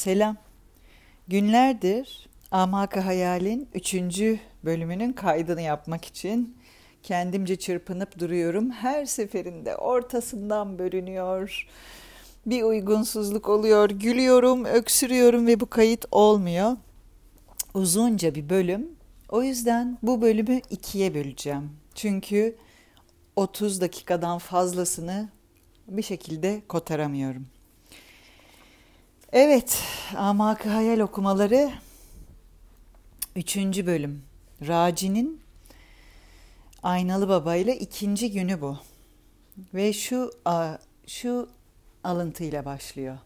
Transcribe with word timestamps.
Selam. 0.00 0.36
Günlerdir 1.28 2.28
Amaka 2.50 3.06
Hayal'in 3.06 3.68
3. 3.74 3.94
bölümünün 4.64 5.12
kaydını 5.12 5.60
yapmak 5.60 6.04
için 6.04 6.56
kendimce 7.02 7.56
çırpınıp 7.56 8.18
duruyorum. 8.18 8.70
Her 8.70 9.06
seferinde 9.06 9.76
ortasından 9.76 10.78
bölünüyor. 10.78 11.66
Bir 12.46 12.62
uygunsuzluk 12.62 13.48
oluyor. 13.48 13.90
Gülüyorum, 13.90 14.64
öksürüyorum 14.64 15.46
ve 15.46 15.60
bu 15.60 15.66
kayıt 15.66 16.04
olmuyor. 16.10 16.76
Uzunca 17.74 18.34
bir 18.34 18.48
bölüm. 18.48 18.88
O 19.28 19.42
yüzden 19.42 19.98
bu 20.02 20.22
bölümü 20.22 20.60
ikiye 20.70 21.14
böleceğim. 21.14 21.70
Çünkü 21.94 22.56
30 23.36 23.80
dakikadan 23.80 24.38
fazlasını 24.38 25.28
bir 25.88 26.02
şekilde 26.02 26.62
kotaramıyorum. 26.68 27.46
Evet, 29.32 29.82
Amak 30.16 30.66
Hayal 30.66 31.00
okumaları 31.00 31.70
3. 33.36 33.56
bölüm. 33.56 34.22
Raci'nin 34.66 35.40
Aynalı 36.82 37.28
Baba 37.28 37.56
ile 37.56 37.78
ikinci 37.78 38.32
günü 38.32 38.60
bu. 38.60 38.78
Ve 39.74 39.92
şu 39.92 40.30
şu 41.06 41.48
alıntıyla 42.04 42.64
başlıyor. 42.64 43.18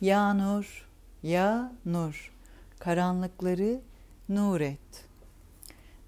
Ya 0.00 0.34
nur, 0.34 0.86
ya 1.22 1.72
nur, 1.84 2.32
karanlıkları 2.78 3.80
nur 4.28 4.60
et. 4.60 5.06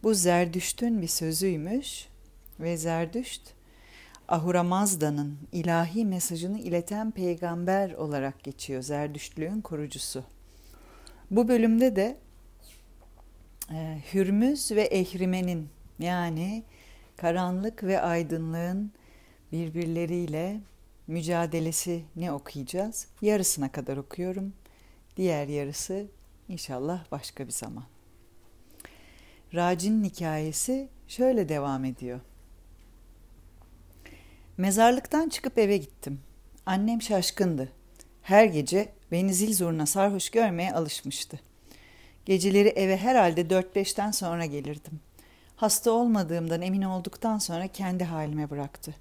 Bu 0.03 0.15
Zerdüşt'ün 0.15 1.03
bir 1.03 1.09
sözüymüş 1.09 2.09
ve 2.61 2.77
Zerdüşt 2.77 3.43
Ahura 4.31 4.63
Mazda'nın 4.63 5.39
ilahi 5.53 6.05
mesajını 6.05 6.59
ileten 6.59 7.11
peygamber 7.11 7.93
olarak 7.93 8.43
geçiyor. 8.43 8.83
Zerdüştlüğün 8.83 9.61
kurucusu. 9.61 10.25
Bu 11.31 11.49
bölümde 11.49 11.97
de 11.97 12.17
e, 13.73 13.99
Hürmüz 14.15 14.73
ve 14.73 14.83
Ehrimen'in 14.83 15.69
yani 15.99 16.65
karanlık 17.17 17.85
ve 17.85 18.01
aydınlığın 18.01 18.93
birbirleriyle 19.53 20.61
mücadelesi 21.07 22.05
ne 22.17 22.33
okuyacağız? 22.33 23.07
Yarısına 23.23 23.73
kadar 23.73 23.97
okuyorum. 23.97 24.53
Diğer 25.17 25.49
yarısı 25.49 26.07
inşallah 26.49 27.05
başka 27.11 27.47
bir 27.47 27.53
zaman. 27.53 27.85
Racin 29.55 30.05
hikayesi 30.05 30.89
şöyle 31.09 31.49
devam 31.49 31.85
ediyor. 31.85 32.21
Mezarlıktan 34.57 35.29
çıkıp 35.29 35.59
eve 35.59 35.77
gittim. 35.77 36.21
Annem 36.67 37.03
şaşkındı. 37.03 37.73
Her 38.23 38.45
gece 38.45 38.93
beni 39.13 39.35
zil 39.35 39.55
zurna 39.55 39.87
sarhoş 39.87 40.31
görmeye 40.31 40.73
alışmıştı. 40.73 41.41
Geceleri 42.25 42.69
eve 42.69 42.97
herhalde 42.97 43.41
4-5'ten 43.41 44.11
sonra 44.11 44.45
gelirdim. 44.45 45.01
Hasta 45.57 45.91
olmadığımdan 45.91 46.63
emin 46.63 46.83
olduktan 46.83 47.39
sonra 47.39 47.69
kendi 47.69 48.05
halime 48.05 48.51
bıraktı. 48.51 48.95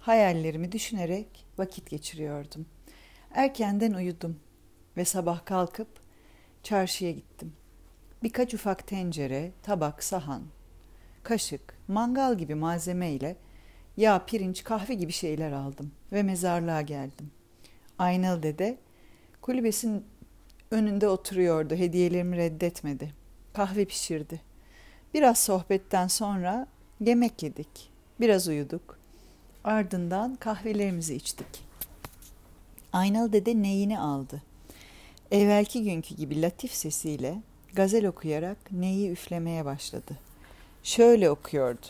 Hayallerimi 0.00 0.72
düşünerek 0.72 1.46
vakit 1.58 1.90
geçiriyordum. 1.90 2.66
Erkenden 3.34 3.92
uyudum 3.92 4.40
ve 4.96 5.04
sabah 5.04 5.44
kalkıp 5.44 5.88
çarşıya 6.62 7.10
gittim. 7.10 7.52
Birkaç 8.22 8.54
ufak 8.54 8.86
tencere, 8.86 9.52
tabak, 9.62 10.04
sahan, 10.04 10.42
kaşık, 11.22 11.74
mangal 11.88 12.38
gibi 12.38 12.54
malzemeyle 12.54 13.36
yağ, 13.96 14.26
pirinç, 14.26 14.64
kahve 14.64 14.94
gibi 14.94 15.12
şeyler 15.12 15.52
aldım 15.52 15.92
ve 16.12 16.22
mezarlığa 16.22 16.82
geldim. 16.82 17.30
Aynalı 17.98 18.42
dede 18.42 18.76
kulübesinin 19.40 20.04
önünde 20.70 21.08
oturuyordu. 21.08 21.74
Hediyelerimi 21.74 22.36
reddetmedi. 22.36 23.12
Kahve 23.52 23.84
pişirdi. 23.84 24.40
Biraz 25.14 25.38
sohbetten 25.38 26.08
sonra 26.08 26.66
yemek 27.00 27.42
yedik. 27.42 27.90
Biraz 28.20 28.48
uyuduk. 28.48 28.98
Ardından 29.64 30.36
kahvelerimizi 30.36 31.14
içtik. 31.14 31.64
Aynalı 32.92 33.32
dede 33.32 33.62
neyini 33.62 34.00
aldı. 34.00 34.42
Evvelki 35.30 35.84
günkü 35.84 36.14
gibi 36.14 36.42
latif 36.42 36.74
sesiyle 36.74 37.42
gazel 37.74 38.06
okuyarak 38.06 38.72
neyi 38.72 39.10
üflemeye 39.10 39.64
başladı. 39.64 40.18
Şöyle 40.82 41.30
okuyordu. 41.30 41.86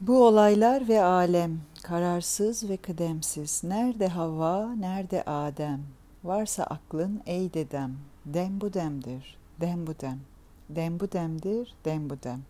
Bu 0.00 0.26
olaylar 0.26 0.88
ve 0.88 1.02
alem 1.02 1.60
kararsız 1.82 2.68
ve 2.68 2.76
kıdemsiz. 2.76 3.64
Nerede 3.64 4.08
Havva, 4.08 4.74
nerede 4.74 5.22
Adem? 5.24 5.82
Varsa 6.24 6.64
aklın 6.64 7.22
ey 7.26 7.54
dedem. 7.54 7.96
Dem 8.26 8.60
bu 8.60 8.72
demdir, 8.72 9.36
dem 9.60 9.86
bu 9.86 10.00
dem. 10.00 10.20
Dem 10.68 11.00
bu 11.00 11.12
demdir, 11.12 11.74
dem 11.84 12.10
bu 12.10 12.22
dem. 12.22 12.42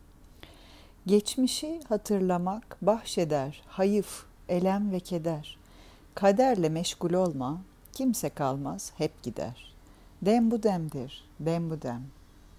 Geçmişi 1.07 1.81
hatırlamak 1.89 2.77
bahşeder, 2.83 3.63
hayıf, 3.67 4.25
elem 4.49 4.93
ve 4.93 5.01
keder. 5.01 5.59
Kaderle 6.15 6.69
meşgul 6.69 7.13
olma, 7.13 7.61
kimse 7.93 8.29
kalmaz, 8.29 8.93
hep 8.99 9.23
gider. 9.23 9.75
Dem 10.23 10.51
bu 10.51 10.63
demdir, 10.63 11.25
dem 11.41 11.71
bu 11.71 11.83
dem. 11.83 12.03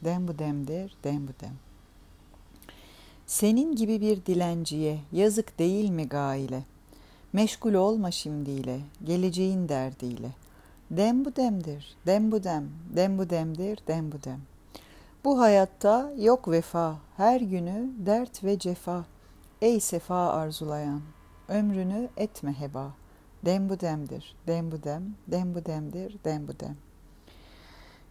Dem 0.04 0.28
bu 0.28 0.40
demdir, 0.40 0.96
dem 1.04 1.28
bu 1.28 1.32
dem. 1.42 1.67
Senin 3.28 3.76
gibi 3.76 4.02
bir 4.02 4.26
dilenciye 4.26 5.00
yazık 5.12 5.60
değil 5.60 5.90
mi 5.90 6.08
gaile? 6.08 6.64
Meşgul 7.34 7.74
olma 7.74 8.12
şimdiyle, 8.12 8.80
geleceğin 9.04 9.70
derdiyle. 9.70 10.30
Dem 10.92 11.26
bu 11.26 11.36
demdir, 11.36 11.98
dem 12.06 12.32
bu 12.32 12.44
dem, 12.44 12.70
dem 12.96 13.18
bu 13.18 13.30
demdir, 13.30 13.80
dem 13.88 14.12
bu 14.12 14.24
dem. 14.24 14.42
Bu 15.24 15.40
hayatta 15.40 16.14
yok 16.18 16.48
vefa, 16.48 16.96
her 17.18 17.42
günü 17.42 17.92
dert 18.06 18.44
ve 18.44 18.60
cefa. 18.60 19.06
Ey 19.62 19.80
sefa 19.80 20.30
arzulayan, 20.30 21.02
ömrünü 21.48 22.10
etme 22.18 22.54
heba. 22.60 22.92
Dem 23.46 23.70
bu 23.70 23.80
demdir, 23.80 24.36
dem 24.48 24.72
bu 24.72 24.84
dem, 24.84 25.16
dem 25.28 25.56
bu 25.56 25.66
demdir, 25.66 26.18
dem 26.26 26.48
bu 26.48 26.60
dem. 26.60 26.78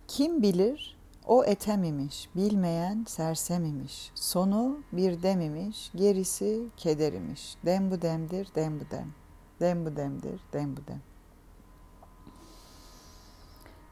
Kim 0.09 0.43
bilir 0.43 0.96
o 1.26 1.44
etem 1.44 1.84
imiş, 1.84 2.28
bilmeyen 2.37 3.04
sersem 3.09 3.64
imiş. 3.64 4.10
Sonu 4.14 4.78
bir 4.92 5.22
dem 5.22 5.41
imiş, 5.41 5.91
gerisi 5.94 6.66
keder 6.76 7.12
imiş. 7.12 7.56
Dem 7.64 7.91
bu 7.91 8.03
demdir, 8.03 8.48
dem 8.54 8.81
bu 8.81 8.91
dem. 8.91 9.12
Dem 9.60 9.87
bu 9.87 9.97
demdir, 9.97 10.41
dem 10.53 10.76
bu 10.76 10.87
dem. 10.87 11.00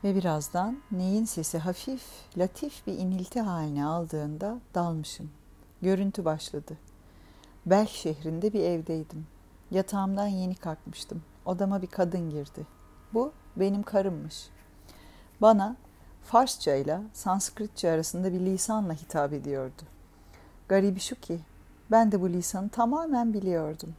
Ve 0.05 0.15
birazdan 0.15 0.83
neyin 0.93 1.25
sesi 1.25 1.59
hafif, 1.59 2.03
latif 2.39 2.87
bir 2.87 2.99
inilti 2.99 3.41
haline 3.41 3.85
aldığında 3.85 4.61
dalmışım. 4.75 5.31
Görüntü 5.83 6.25
başladı. 6.25 6.79
Belk 7.67 7.91
şehrinde 7.91 8.53
bir 8.53 8.61
evdeydim. 8.61 9.27
Yatağımdan 9.71 10.27
yeni 10.27 10.55
kalkmıştım. 10.55 11.23
Odama 11.47 11.83
bir 11.83 11.87
kadın 11.87 12.31
girdi. 12.31 12.67
Bu 13.15 13.33
benim 13.57 13.83
karımmış. 13.83 14.49
Bana 15.41 15.77
Farsça 16.25 16.75
ile 16.75 17.01
Sanskritçe 17.13 17.91
arasında 17.91 18.33
bir 18.33 18.41
lisanla 18.41 18.93
hitap 18.93 19.33
ediyordu. 19.33 19.83
Garibi 20.69 21.01
şu 21.01 21.21
ki 21.21 21.41
ben 21.91 22.13
de 22.13 22.21
bu 22.21 22.29
lisanı 22.29 22.69
tamamen 22.69 23.35
biliyordum. 23.35 23.95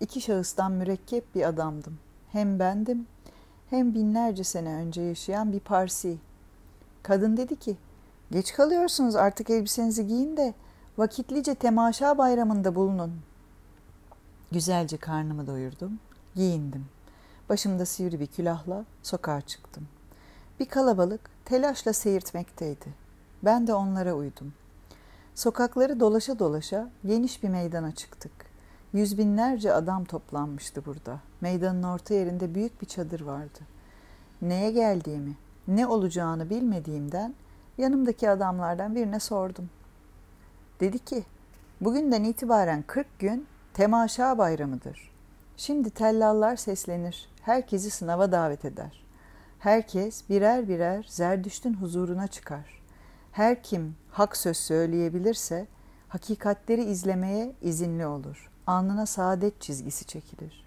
İki 0.00 0.20
şahıstan 0.20 0.72
mürekkep 0.72 1.34
bir 1.34 1.48
adamdım. 1.48 1.98
Hem 2.32 2.58
bendim 2.58 3.06
hem 3.70 3.94
binlerce 3.94 4.44
sene 4.44 4.74
önce 4.74 5.02
yaşayan 5.02 5.52
bir 5.52 5.60
Parsi. 5.60 6.18
Kadın 7.02 7.36
dedi 7.36 7.56
ki, 7.56 7.76
geç 8.30 8.52
kalıyorsunuz 8.52 9.16
artık 9.16 9.50
elbisenizi 9.50 10.06
giyin 10.06 10.36
de 10.36 10.54
vakitlice 10.98 11.54
temaşa 11.54 12.18
bayramında 12.18 12.74
bulunun. 12.74 13.20
Güzelce 14.52 14.96
karnımı 14.96 15.46
doyurdum, 15.46 15.98
giyindim. 16.34 16.86
Başımda 17.48 17.86
sivri 17.86 18.20
bir 18.20 18.26
külahla 18.26 18.84
sokağa 19.02 19.40
çıktım. 19.40 19.88
Bir 20.60 20.66
kalabalık 20.66 21.30
telaşla 21.48 21.92
seyirtmekteydi. 21.92 22.86
Ben 23.42 23.66
de 23.66 23.74
onlara 23.74 24.12
uydum. 24.12 24.52
Sokakları 25.34 26.00
dolaşa 26.00 26.38
dolaşa 26.38 26.90
geniş 27.06 27.42
bir 27.42 27.48
meydana 27.48 27.94
çıktık. 27.94 28.32
Yüz 28.92 29.18
binlerce 29.18 29.72
adam 29.72 30.04
toplanmıştı 30.04 30.84
burada. 30.84 31.20
Meydanın 31.40 31.82
orta 31.82 32.14
yerinde 32.14 32.54
büyük 32.54 32.82
bir 32.82 32.86
çadır 32.86 33.20
vardı. 33.20 33.58
Neye 34.42 34.70
geldiğimi, 34.70 35.36
ne 35.68 35.86
olacağını 35.86 36.50
bilmediğimden 36.50 37.34
yanımdaki 37.78 38.30
adamlardan 38.30 38.94
birine 38.94 39.20
sordum. 39.20 39.70
Dedi 40.80 40.98
ki, 40.98 41.24
bugünden 41.80 42.24
itibaren 42.24 42.84
40 42.86 43.18
gün 43.18 43.46
temaşa 43.74 44.38
bayramıdır. 44.38 45.10
Şimdi 45.56 45.90
tellallar 45.90 46.56
seslenir, 46.56 47.28
herkesi 47.42 47.90
sınava 47.90 48.32
davet 48.32 48.64
eder. 48.64 49.07
Herkes 49.58 50.28
birer 50.28 50.68
birer 50.68 51.06
Zerdüşt'ün 51.08 51.74
huzuruna 51.74 52.26
çıkar. 52.26 52.82
Her 53.32 53.62
kim 53.62 53.96
hak 54.10 54.36
söz 54.36 54.56
söyleyebilirse 54.56 55.66
hakikatleri 56.08 56.84
izlemeye 56.84 57.54
izinli 57.62 58.06
olur. 58.06 58.50
Alnına 58.66 59.06
saadet 59.06 59.60
çizgisi 59.60 60.04
çekilir. 60.04 60.66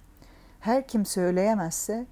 Her 0.59 0.87
kim 0.87 1.05
söyleyemezse 1.05 2.05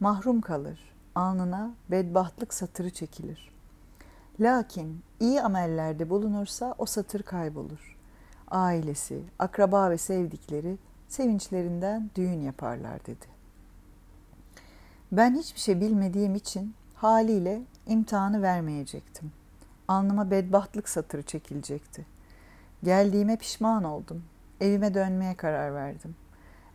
mahrum 0.00 0.40
kalır, 0.40 0.94
alnına 1.14 1.74
bedbahtlık 1.90 2.54
satırı 2.54 2.90
çekilir. 2.90 3.52
Lakin 4.40 5.02
iyi 5.20 5.42
amellerde 5.42 6.10
bulunursa 6.10 6.74
o 6.78 6.86
satır 6.86 7.22
kaybolur. 7.22 7.98
Ailesi, 8.50 9.22
akraba 9.38 9.90
ve 9.90 9.98
sevdikleri 9.98 10.78
sevinçlerinden 11.08 12.10
düğün 12.14 12.40
yaparlar 12.40 13.06
dedi. 13.06 13.31
Ben 15.12 15.36
hiçbir 15.36 15.60
şey 15.60 15.80
bilmediğim 15.80 16.34
için 16.34 16.74
haliyle 16.94 17.62
imtihanı 17.86 18.42
vermeyecektim. 18.42 19.32
Alnıma 19.88 20.30
bedbahtlık 20.30 20.88
satırı 20.88 21.22
çekilecekti. 21.22 22.06
Geldiğime 22.84 23.36
pişman 23.36 23.84
oldum. 23.84 24.24
Evime 24.60 24.94
dönmeye 24.94 25.34
karar 25.34 25.74
verdim. 25.74 26.16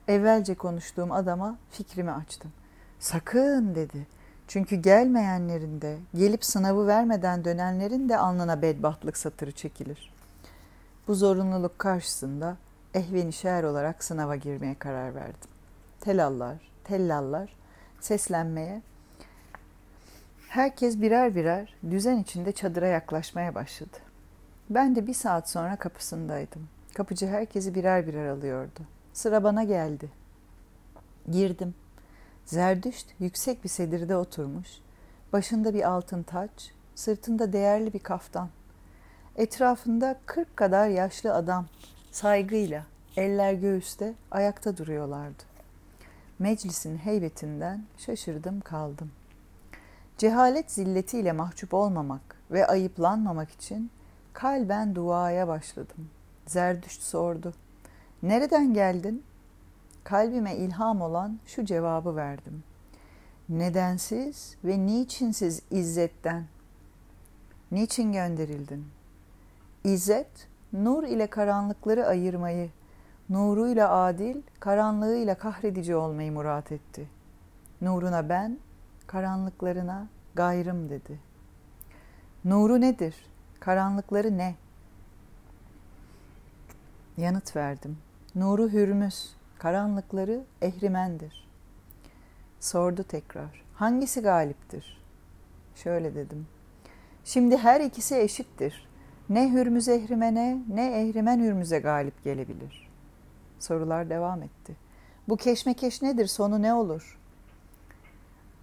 Evvelce 0.07 0.55
konuştuğum 0.55 1.11
adama 1.11 1.57
fikrimi 1.71 2.11
açtım. 2.11 2.51
Sakın 2.99 3.75
dedi. 3.75 4.07
Çünkü 4.47 4.75
gelmeyenlerin 4.75 5.81
de, 5.81 5.97
gelip 6.15 6.45
sınavı 6.45 6.87
vermeden 6.87 7.45
dönenlerin 7.45 8.09
de 8.09 8.17
alnına 8.17 8.61
bedbahtlık 8.61 9.17
satırı 9.17 9.51
çekilir. 9.51 10.13
Bu 11.07 11.15
zorunluluk 11.15 11.79
karşısında 11.79 12.57
ehvenişer 12.93 13.63
olarak 13.63 14.03
sınava 14.03 14.35
girmeye 14.35 14.75
karar 14.75 15.15
verdim. 15.15 15.49
Telallar, 16.01 16.57
tellallar 16.83 17.56
seslenmeye, 17.99 18.81
herkes 20.49 21.01
birer 21.01 21.35
birer 21.35 21.73
düzen 21.89 22.17
içinde 22.17 22.51
çadıra 22.51 22.87
yaklaşmaya 22.87 23.55
başladı. 23.55 23.97
Ben 24.69 24.95
de 24.95 25.07
bir 25.07 25.13
saat 25.13 25.49
sonra 25.49 25.75
kapısındaydım. 25.75 26.67
Kapıcı 26.93 27.27
herkesi 27.27 27.75
birer 27.75 28.07
birer 28.07 28.27
alıyordu. 28.27 28.79
Sıra 29.13 29.43
bana 29.43 29.63
geldi. 29.63 30.09
Girdim. 31.31 31.75
Zerdüşt 32.45 33.07
yüksek 33.19 33.63
bir 33.63 33.69
sedirde 33.69 34.15
oturmuş. 34.15 34.67
Başında 35.33 35.73
bir 35.73 35.89
altın 35.89 36.23
taç, 36.23 36.71
sırtında 36.95 37.53
değerli 37.53 37.93
bir 37.93 37.99
kaftan. 37.99 38.49
Etrafında 39.35 40.19
kırk 40.25 40.57
kadar 40.57 40.87
yaşlı 40.87 41.33
adam 41.33 41.65
saygıyla 42.11 42.85
eller 43.17 43.53
göğüste 43.53 44.13
ayakta 44.31 44.77
duruyorlardı. 44.77 45.43
Meclisin 46.39 46.97
heybetinden 46.97 47.83
şaşırdım 47.97 48.61
kaldım. 48.61 49.11
Cehalet 50.17 50.71
zilletiyle 50.71 51.31
mahcup 51.31 51.73
olmamak 51.73 52.21
ve 52.51 52.67
ayıplanmamak 52.67 53.51
için 53.51 53.91
kalben 54.33 54.95
duaya 54.95 55.47
başladım. 55.47 56.09
Zerdüşt 56.45 57.01
sordu. 57.01 57.53
Nereden 58.23 58.73
geldin? 58.73 59.23
Kalbime 60.03 60.55
ilham 60.55 61.01
olan 61.01 61.39
şu 61.45 61.65
cevabı 61.65 62.15
verdim. 62.15 62.63
Nedensiz 63.49 64.55
ve 64.63 64.85
niçinsiz 64.85 65.61
izzetten. 65.71 66.45
Niçin 67.71 68.13
gönderildin? 68.13 68.85
İzzet, 69.83 70.47
nur 70.73 71.03
ile 71.03 71.27
karanlıkları 71.27 72.05
ayırmayı, 72.05 72.69
nuruyla 73.29 73.91
adil, 73.91 74.41
karanlığıyla 74.59 75.35
kahredici 75.35 75.95
olmayı 75.95 76.31
murat 76.31 76.71
etti. 76.71 77.07
Nuruna 77.81 78.29
ben, 78.29 78.57
karanlıklarına 79.07 80.07
gayrım 80.35 80.89
dedi. 80.89 81.19
Nuru 82.45 82.81
nedir? 82.81 83.15
Karanlıkları 83.59 84.37
ne? 84.37 84.55
Yanıt 87.17 87.55
verdim. 87.55 87.97
Nuru 88.35 88.69
hürmüz, 88.69 89.35
karanlıkları 89.59 90.43
ehrimendir. 90.61 91.47
Sordu 92.59 93.03
tekrar. 93.03 93.63
Hangisi 93.73 94.21
galiptir? 94.21 95.01
Şöyle 95.75 96.15
dedim. 96.15 96.47
Şimdi 97.23 97.57
her 97.57 97.81
ikisi 97.81 98.15
eşittir. 98.15 98.87
Ne 99.29 99.51
hürmüz 99.51 99.87
ehrimene 99.87 100.57
ne 100.69 101.01
ehrimen 101.01 101.39
hürmüze 101.39 101.79
galip 101.79 102.23
gelebilir. 102.23 102.86
Sorular 103.59 104.09
devam 104.09 104.43
etti. 104.43 104.75
Bu 105.29 105.37
keşmekeş 105.37 106.01
nedir? 106.01 106.27
Sonu 106.27 106.61
ne 106.61 106.73
olur? 106.73 107.19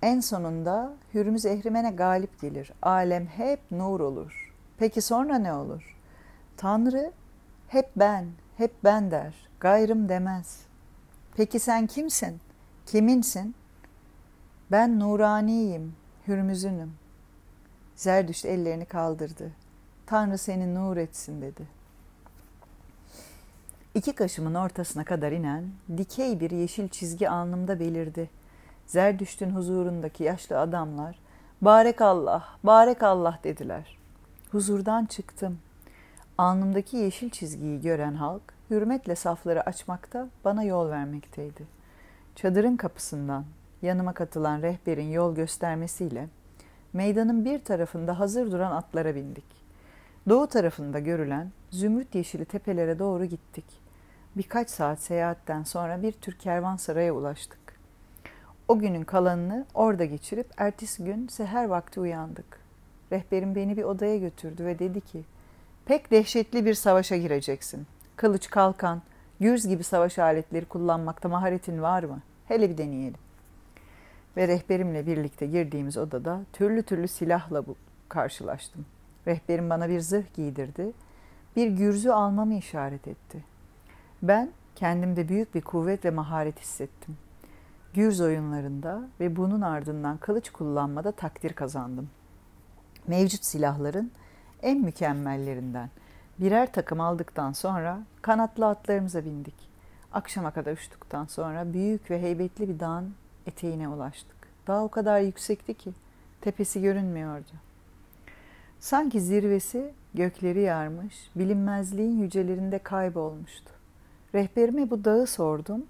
En 0.03 0.21
sonunda 0.21 0.93
hürmüz 1.15 1.47
ehrimene 1.47 1.91
galip 1.91 2.41
gelir. 2.41 2.73
Alem 2.83 3.27
hep 3.27 3.61
nur 3.71 4.01
olur. 4.01 4.55
Peki 4.79 5.03
sonra 5.03 5.39
ne 5.39 5.53
olur? 5.53 5.97
Tanrı 6.57 7.13
hep 7.69 7.91
ben, 7.97 8.27
hep 8.57 8.73
ben 8.85 9.11
der. 9.11 9.49
Gayrım 9.61 10.09
demez. 10.09 10.61
Peki 11.37 11.59
sen 11.59 11.87
kimsin? 11.87 12.41
Kiminsin? 12.87 13.55
Ben 14.71 15.01
nuraniyim, 15.01 15.97
hürmüzünüm. 16.29 16.95
Zerdüşt 17.97 18.45
ellerini 18.45 18.85
kaldırdı. 18.85 19.51
Tanrı 20.07 20.39
seni 20.39 20.75
nur 20.75 20.97
etsin 20.97 21.43
dedi. 21.43 21.67
İki 23.95 24.13
kaşımın 24.13 24.55
ortasına 24.55 25.05
kadar 25.05 25.33
inen 25.33 25.65
dikey 25.97 26.41
bir 26.41 26.51
yeşil 26.51 26.89
çizgi 26.89 27.31
alnımda 27.31 27.81
belirdi. 27.81 28.31
Zerdüşt'ün 28.87 29.51
huzurundaki 29.51 30.25
yaşlı 30.25 30.61
adamlar 30.61 31.19
barek 31.63 32.01
Allah, 32.01 32.45
barek 32.65 33.03
Allah 33.03 33.39
dediler. 33.45 33.99
Huzurdan 34.53 35.05
çıktım. 35.05 35.59
Alnımdaki 36.39 36.97
yeşil 36.97 37.31
çizgiyi 37.31 37.81
gören 37.81 38.15
halk 38.15 38.43
hürmetle 38.71 39.15
safları 39.15 39.67
açmakta 39.67 40.29
bana 40.45 40.63
yol 40.63 40.91
vermekteydi. 40.91 41.67
Çadırın 42.37 42.77
kapısından 42.77 43.45
yanıma 43.83 44.13
katılan 44.13 44.63
rehberin 44.63 45.11
yol 45.11 45.35
göstermesiyle 45.35 46.29
meydanın 46.93 47.45
bir 47.45 47.65
tarafında 47.65 48.19
hazır 48.19 48.53
duran 48.53 48.73
atlara 48.73 49.15
bindik. 49.15 49.65
Doğu 50.29 50.47
tarafında 50.47 50.99
görülen 50.99 51.51
zümrüt 51.71 52.15
yeşili 52.15 52.45
tepelere 52.45 52.99
doğru 52.99 53.25
gittik. 53.25 53.84
Birkaç 54.37 54.71
saat 54.71 55.01
seyahatten 55.01 55.63
sonra 55.63 56.03
bir 56.03 56.13
Türk 56.13 56.41
kervansaraya 56.41 57.13
ulaştık. 57.13 57.59
O 58.69 58.79
günün 58.79 59.05
kalanını 59.05 59.67
orada 59.75 60.05
geçirip 60.05 60.51
ertesi 60.57 61.05
gün 61.05 61.29
seher 61.29 61.65
vakti 61.65 62.01
uyandık. 62.01 62.61
Rehberim 63.13 63.55
beni 63.55 63.77
bir 63.77 63.83
odaya 63.83 64.19
götürdü 64.19 64.65
ve 64.65 64.79
dedi 64.79 65.01
ki, 65.01 65.25
pek 65.85 66.11
dehşetli 66.11 66.65
bir 66.65 66.75
savaşa 66.75 67.17
gireceksin. 67.17 67.87
Kılıç, 68.17 68.51
kalkan, 68.51 69.03
gürz 69.41 69.67
gibi 69.67 69.85
savaş 69.85 70.19
aletleri 70.19 70.65
kullanmakta 70.65 71.29
maharetin 71.29 71.83
var 71.83 72.03
mı? 72.03 72.21
Hele 72.49 72.71
bir 72.71 72.79
deneyelim. 72.79 73.21
Ve 74.37 74.49
rehberimle 74.49 75.07
birlikte 75.07 75.47
girdiğimiz 75.47 75.97
odada 75.97 76.41
türlü 76.53 76.83
türlü 76.83 77.09
silahla 77.09 77.65
karşılaştım. 78.09 78.87
Rehberim 79.27 79.71
bana 79.71 79.89
bir 79.89 80.01
zırh 80.01 80.35
giydirdi, 80.35 80.93
bir 81.57 81.67
gürzü 81.67 82.11
almamı 82.11 82.55
işaret 82.55 83.09
etti. 83.09 83.54
Ben 84.23 84.51
kendimde 84.75 85.29
büyük 85.29 85.55
bir 85.55 85.61
kuvvet 85.61 86.05
ve 86.05 86.11
maharet 86.11 86.61
hissettim. 86.61 87.17
Gürz 87.95 88.21
oyunlarında 88.21 89.03
ve 89.21 89.37
bunun 89.37 89.61
ardından 89.61 90.17
kılıç 90.17 90.51
kullanmada 90.51 91.13
takdir 91.13 91.53
kazandım. 91.53 92.11
Mevcut 93.07 93.45
silahların 93.45 94.13
en 94.63 94.81
mükemmellerinden 94.81 95.91
birer 96.39 96.73
takım 96.73 97.01
aldıktan 97.01 97.53
sonra 97.53 98.01
kanatlı 98.23 98.67
atlarımıza 98.67 99.25
bindik. 99.25 99.55
Akşama 100.13 100.51
kadar 100.51 100.73
uçtuktan 100.73 101.25
sonra 101.25 101.73
büyük 101.73 102.11
ve 102.11 102.23
heybetli 102.23 102.69
bir 102.69 102.81
dağın 102.81 103.15
eteğine 103.47 103.89
ulaştık. 103.89 104.37
Dağ 104.67 104.85
o 104.85 104.89
kadar 104.89 105.21
yüksekti 105.21 105.75
ki 105.75 105.93
tepesi 106.41 106.83
görünmüyordu. 106.83 107.53
Sanki 108.81 109.21
zirvesi 109.21 109.93
gökleri 110.15 110.61
yarmış, 110.61 111.31
bilinmezliğin 111.37 112.19
yücelerinde 112.19 112.79
kaybolmuştu. 112.79 113.74
Rehberime 114.35 114.91
bu 114.91 115.05
dağı 115.05 115.27
sordum. 115.27 115.87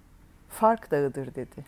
Fark 0.49 0.91
dağıdır 0.91 1.35
dedi. 1.35 1.65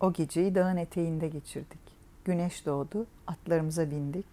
O 0.00 0.12
geceyi 0.12 0.54
dağın 0.54 0.76
eteğinde 0.76 1.28
geçirdik. 1.28 1.80
Güneş 2.24 2.66
doğdu, 2.66 3.06
atlarımıza 3.26 3.90
bindik 3.90 4.26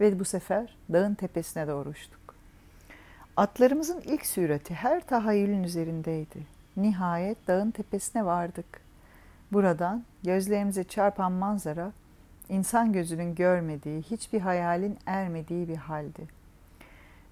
ve 0.00 0.18
bu 0.18 0.24
sefer 0.24 0.76
dağın 0.92 1.14
tepesine 1.14 1.68
doğru 1.68 1.88
uçtuk. 1.88 2.20
Atlarımızın 3.36 4.00
ilk 4.00 4.26
sürati 4.26 4.74
her 4.74 5.06
tahayyülün 5.06 5.62
üzerindeydi. 5.62 6.46
Nihayet 6.76 7.48
dağın 7.48 7.70
tepesine 7.70 8.24
vardık. 8.24 8.80
Buradan 9.52 10.04
gözlerimize 10.22 10.84
çarpan 10.84 11.32
manzara 11.32 11.92
insan 12.48 12.92
gözünün 12.92 13.34
görmediği, 13.34 14.02
hiçbir 14.02 14.40
hayalin 14.40 14.98
ermediği 15.06 15.68
bir 15.68 15.76
haldi. 15.76 16.28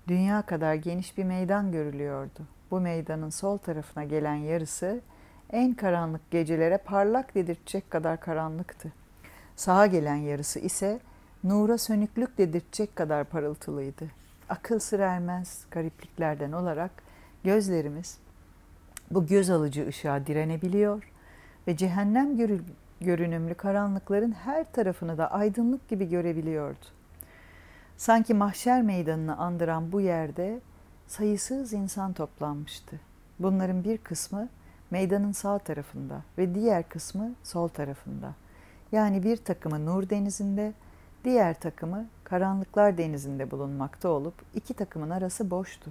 Dünya 0.09 0.43
kadar 0.43 0.75
geniş 0.75 1.19
bir 1.19 1.25
meydan 1.25 1.73
görülüyordu. 1.73 2.58
Bu 2.71 2.81
meydanın 2.81 3.31
sol 3.31 3.59
tarafına 3.59 4.05
gelen 4.05 4.35
yarısı 4.35 5.01
en 5.51 5.75
karanlık 5.75 6.31
gecelere 6.31 6.79
parlak 6.79 7.35
dedirtecek 7.35 7.91
kadar 7.91 8.21
karanlıktı. 8.21 8.93
Sağa 9.57 9.87
gelen 9.87 10.17
yarısı 10.17 10.59
ise 10.59 11.01
nura 11.45 11.79
sönüklük 11.79 12.39
dedirtecek 12.39 12.97
kadar 12.97 13.25
parıltılıydı. 13.25 14.05
Akıl 14.49 14.79
sır 14.79 15.01
ermez 15.01 15.65
garipliklerden 15.71 16.53
olarak 16.53 16.91
gözlerimiz 17.45 18.19
bu 19.11 19.27
göz 19.27 19.51
alıcı 19.51 19.87
ışığa 19.89 20.27
direnebiliyor 20.27 21.11
ve 21.67 21.77
cehennem 21.77 22.37
görünümlü 23.01 23.55
karanlıkların 23.55 24.33
her 24.33 24.73
tarafını 24.73 25.19
da 25.19 25.31
aydınlık 25.31 25.89
gibi 25.89 26.09
görebiliyordu. 26.09 26.85
Sanki 27.97 28.35
mahşer 28.35 28.83
meydanını 28.83 29.37
andıran 29.37 29.93
bu 29.93 30.01
yerde 30.01 30.61
sayısız 31.09 31.73
insan 31.73 32.13
toplanmıştı. 32.13 33.01
Bunların 33.39 33.85
bir 33.85 33.99
kısmı 33.99 34.49
meydanın 34.91 35.33
sağ 35.33 35.59
tarafında 35.59 36.23
ve 36.39 36.55
diğer 36.55 36.89
kısmı 36.89 37.33
sol 37.43 37.69
tarafında. 37.69 38.35
Yani 38.93 39.23
bir 39.23 39.37
takımı 39.37 39.87
Nur 39.87 40.11
Denizi'nde, 40.11 40.73
diğer 41.25 41.61
takımı 41.61 42.07
Karanlıklar 42.25 42.99
Denizi'nde 42.99 43.51
bulunmakta 43.51 44.09
olup 44.09 44.35
iki 44.55 44.75
takımın 44.75 45.11
arası 45.11 45.51
boştu. 45.51 45.91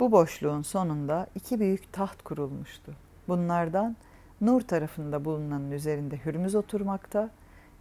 Bu 0.00 0.12
boşluğun 0.12 0.62
sonunda 0.62 1.26
iki 1.34 1.60
büyük 1.60 1.92
taht 1.92 2.22
kurulmuştu. 2.22 2.92
Bunlardan 3.28 3.96
Nur 4.40 4.60
tarafında 4.60 5.24
bulunanın 5.24 5.70
üzerinde 5.70 6.16
Hürmüz 6.24 6.54
oturmakta 6.54 7.30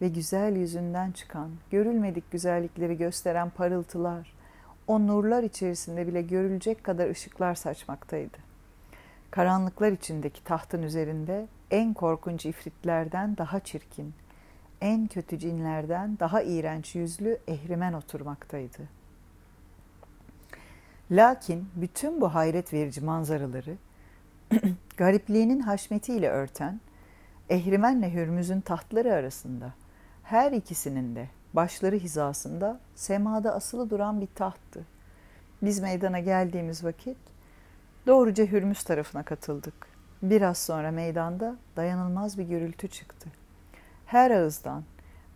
ve 0.02 0.08
güzel 0.08 0.56
yüzünden 0.56 1.12
çıkan, 1.12 1.50
görülmedik 1.72 2.32
güzellikleri 2.32 2.98
gösteren 2.98 3.50
parıltılar, 3.50 4.34
o 4.88 5.08
nurlar 5.08 5.44
içerisinde 5.44 6.08
bile 6.08 6.22
görülecek 6.22 6.84
kadar 6.84 7.10
ışıklar 7.10 7.56
saçmaktaydı. 7.56 8.38
Karanlıklar 9.32 9.92
içindeki 9.92 10.44
tahtın 10.44 10.82
üzerinde 10.82 11.48
en 11.72 11.94
korkunç 11.94 12.46
ifritlerden 12.46 13.38
daha 13.38 13.60
çirkin, 13.60 14.14
en 14.82 15.08
kötü 15.08 15.40
cinlerden 15.40 16.20
daha 16.20 16.42
iğrenç 16.42 16.96
yüzlü 16.96 17.38
ehrimen 17.48 17.94
oturmaktaydı. 17.94 18.90
Lakin 21.12 21.70
bütün 21.76 22.22
bu 22.22 22.36
hayret 22.36 22.74
verici 22.74 23.02
manzaraları 23.02 23.76
garipliğinin 24.98 25.60
haşmetiyle 25.60 26.30
örten 26.30 26.80
Ehrimenle 27.50 28.14
Hürmüz'ün 28.14 28.62
tahtları 28.62 29.14
arasında 29.14 29.74
her 30.24 30.52
ikisinin 30.52 31.16
de 31.16 31.30
başları 31.54 31.96
hizasında 31.96 32.80
semada 32.96 33.56
asılı 33.56 33.90
duran 33.90 34.22
bir 34.22 34.28
tahttı. 34.36 34.86
Biz 35.62 35.80
meydana 35.80 36.20
geldiğimiz 36.20 36.84
vakit 36.84 37.18
doğruca 38.08 38.46
Hürmüz 38.46 38.84
tarafına 38.84 39.24
katıldık. 39.24 39.74
Biraz 40.24 40.58
sonra 40.58 40.92
meydanda 40.92 41.56
dayanılmaz 41.76 42.38
bir 42.38 42.44
gürültü 42.44 42.88
çıktı. 42.88 43.30
Her 44.06 44.32
ağızdan 44.32 44.84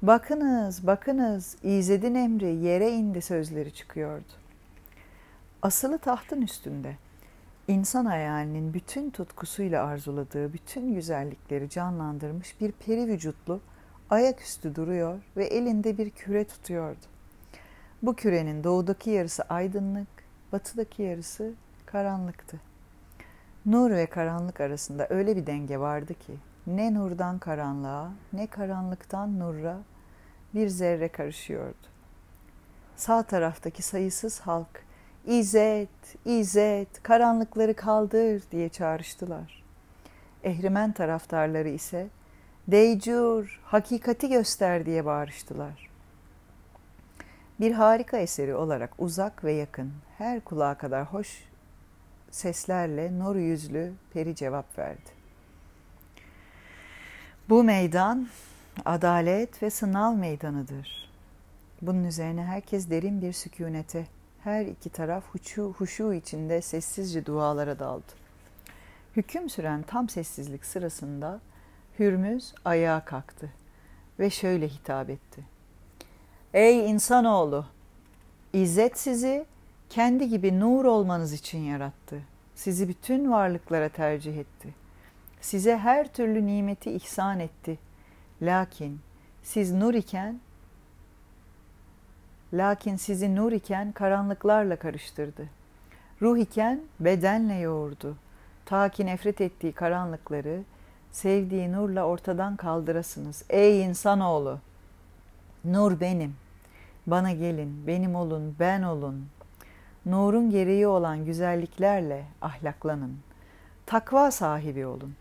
bakınız 0.01 0.88
bakınız 0.88 1.57
İzzet'in 1.63 2.15
emri 2.15 2.55
yere 2.55 2.91
indi 2.91 3.21
sözleri 3.21 3.74
çıkıyordu. 3.74 4.33
Asılı 5.62 5.97
tahtın 5.97 6.41
üstünde 6.41 6.95
insan 7.67 8.05
hayalinin 8.05 8.74
bütün 8.74 9.09
tutkusuyla 9.09 9.86
arzuladığı 9.86 10.53
bütün 10.53 10.95
güzellikleri 10.95 11.69
canlandırmış 11.69 12.62
bir 12.62 12.71
peri 12.71 13.07
vücutlu 13.07 13.59
ayaküstü 14.09 14.75
duruyor 14.75 15.19
ve 15.37 15.45
elinde 15.45 15.97
bir 15.97 16.09
küre 16.09 16.43
tutuyordu. 16.45 17.05
Bu 18.01 18.15
kürenin 18.15 18.63
doğudaki 18.63 19.09
yarısı 19.09 19.43
aydınlık, 19.43 20.07
batıdaki 20.51 21.01
yarısı 21.01 21.53
karanlıktı. 21.85 22.59
Nur 23.65 23.91
ve 23.91 24.05
karanlık 24.05 24.61
arasında 24.61 25.07
öyle 25.09 25.35
bir 25.35 25.47
denge 25.47 25.79
vardı 25.79 26.13
ki 26.13 26.33
ne 26.67 26.93
nurdan 26.93 27.39
karanlığa 27.39 28.11
ne 28.33 28.47
karanlıktan 28.47 29.39
nurra 29.39 29.77
bir 30.53 30.67
zerre 30.67 31.07
karışıyordu. 31.07 31.87
Sağ 32.95 33.23
taraftaki 33.23 33.83
sayısız 33.83 34.39
halk 34.39 34.87
İzzet, 35.27 35.89
İzzet, 36.25 37.03
karanlıkları 37.03 37.73
kaldır 37.73 38.43
diye 38.51 38.69
çağrıştılar. 38.69 39.63
Ehrimen 40.43 40.91
taraftarları 40.91 41.69
ise 41.69 42.07
Deycur, 42.67 43.59
hakikati 43.63 44.29
göster 44.29 44.86
diye 44.86 45.05
bağırıştılar. 45.05 45.89
Bir 47.59 47.71
harika 47.71 48.17
eseri 48.17 48.55
olarak 48.55 48.93
uzak 48.97 49.43
ve 49.43 49.51
yakın, 49.51 49.93
her 50.17 50.41
kulağa 50.41 50.74
kadar 50.74 51.05
hoş 51.05 51.43
seslerle 52.31 53.19
nur 53.19 53.36
yüzlü 53.36 53.93
peri 54.13 54.36
cevap 54.36 54.77
verdi. 54.77 55.09
Bu 57.50 57.63
meydan 57.63 58.27
adalet 58.86 59.63
ve 59.63 59.69
sınav 59.69 60.13
meydanıdır. 60.13 61.09
Bunun 61.81 62.03
üzerine 62.03 62.43
herkes 62.43 62.89
derin 62.89 63.21
bir 63.21 63.33
sükunete, 63.33 64.05
her 64.43 64.65
iki 64.65 64.89
taraf 64.89 65.24
huşu, 65.31 65.74
huşu 65.77 66.13
içinde 66.13 66.62
sessizce 66.62 67.25
dualara 67.25 67.79
daldı. 67.79 68.12
Hüküm 69.15 69.50
süren 69.50 69.83
tam 69.83 70.09
sessizlik 70.09 70.65
sırasında 70.65 71.39
Hürmüz 72.00 72.54
ayağa 72.66 73.06
kalktı 73.06 73.50
ve 74.20 74.30
şöyle 74.30 74.68
hitap 74.68 75.10
etti. 75.10 75.44
Ey 76.54 76.92
insanoğlu! 76.92 77.66
İzzet 78.54 79.00
sizi 79.00 79.46
kendi 79.89 80.30
gibi 80.30 80.60
nur 80.60 80.86
olmanız 80.86 81.34
için 81.34 81.60
yarattı. 81.60 82.22
Sizi 82.56 82.88
bütün 82.88 83.32
varlıklara 83.32 83.89
tercih 83.89 84.38
etti. 84.38 84.74
Size 85.42 85.77
her 85.77 86.13
türlü 86.13 86.46
nimeti 86.46 86.92
ihsan 86.92 87.39
etti. 87.39 87.80
Lakin 88.42 89.00
siz 89.44 89.74
nur 89.74 89.94
iken 89.94 90.39
Lakin 92.54 92.96
sizi 92.96 93.36
nur 93.36 93.51
iken 93.51 93.92
karanlıklarla 93.92 94.75
karıştırdı. 94.75 95.50
Ruh 96.22 96.38
iken 96.38 96.82
bedenle 97.00 97.54
yoğurdu. 97.54 98.18
Ta 98.66 98.89
ki 98.89 99.06
nefret 99.06 99.42
ettiği 99.42 99.72
karanlıkları 99.72 100.63
sevdiği 101.17 101.71
nurla 101.71 102.03
ortadan 102.03 102.55
kaldırasınız. 102.55 103.43
Ey 103.50 103.83
insanoğlu! 103.83 104.59
Nur 105.65 106.00
benim. 106.00 106.36
Bana 107.07 107.31
gelin, 107.31 107.88
benim 107.88 108.15
olun, 108.15 108.55
ben 108.59 108.81
olun. 108.81 109.27
Nurun 110.05 110.50
gereği 110.50 110.88
olan 110.88 111.25
güzelliklerle 111.25 112.25
ahlaklanın. 112.41 113.19
Takva 113.86 114.31
sahibi 114.31 114.86
olun. 114.86 115.15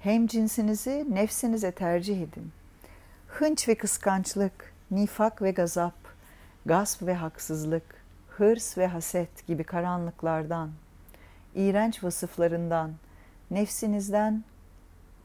Hem 0.00 0.26
cinsinizi 0.26 1.06
nefsinize 1.10 1.72
tercih 1.72 2.22
edin. 2.22 2.52
Hınç 3.28 3.68
ve 3.68 3.74
kıskançlık, 3.74 4.74
nifak 4.90 5.42
ve 5.42 5.50
gazap, 5.50 5.94
gasp 6.66 7.02
ve 7.02 7.14
haksızlık, 7.14 8.04
hırs 8.28 8.78
ve 8.78 8.86
haset 8.86 9.46
gibi 9.46 9.64
karanlıklardan, 9.64 10.70
iğrenç 11.54 12.04
vasıflarından, 12.04 12.90
nefsinizden 13.50 14.44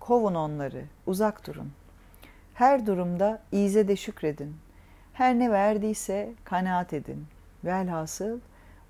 kovun 0.07 0.35
onları, 0.35 0.83
uzak 1.05 1.47
durun. 1.47 1.71
Her 2.53 2.85
durumda 2.85 3.41
de 3.51 3.95
şükredin. 3.95 4.55
Her 5.13 5.39
ne 5.39 5.51
verdiyse 5.51 6.33
kanaat 6.43 6.93
edin. 6.93 7.27
Velhasıl 7.63 8.39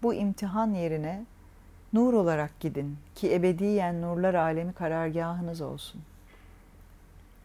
bu 0.03 0.13
imtihan 0.13 0.74
yerine 0.74 1.25
nur 1.93 2.13
olarak 2.13 2.60
gidin 2.60 2.98
ki 3.15 3.34
ebediyen 3.34 4.01
nurlar 4.01 4.34
alemi 4.34 4.74
karargahınız 4.74 5.62
olsun. 5.62 6.01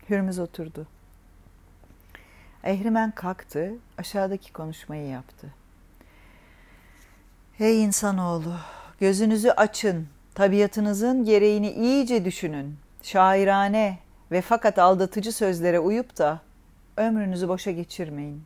Hürmüz 0.08 0.38
oturdu. 0.38 0.86
Ehrimen 2.64 3.10
kalktı, 3.10 3.72
aşağıdaki 3.98 4.52
konuşmayı 4.52 5.08
yaptı. 5.08 5.46
Hey 7.58 7.84
insanoğlu, 7.84 8.54
gözünüzü 9.00 9.50
açın, 9.50 10.08
tabiatınızın 10.34 11.24
gereğini 11.24 11.70
iyice 11.70 12.24
düşünün. 12.24 12.76
Şairane 13.02 13.98
ve 14.30 14.40
fakat 14.40 14.78
aldatıcı 14.78 15.32
sözlere 15.32 15.78
uyup 15.78 16.18
da 16.18 16.40
ömrünüzü 16.96 17.48
boşa 17.48 17.70
geçirmeyin. 17.70 18.44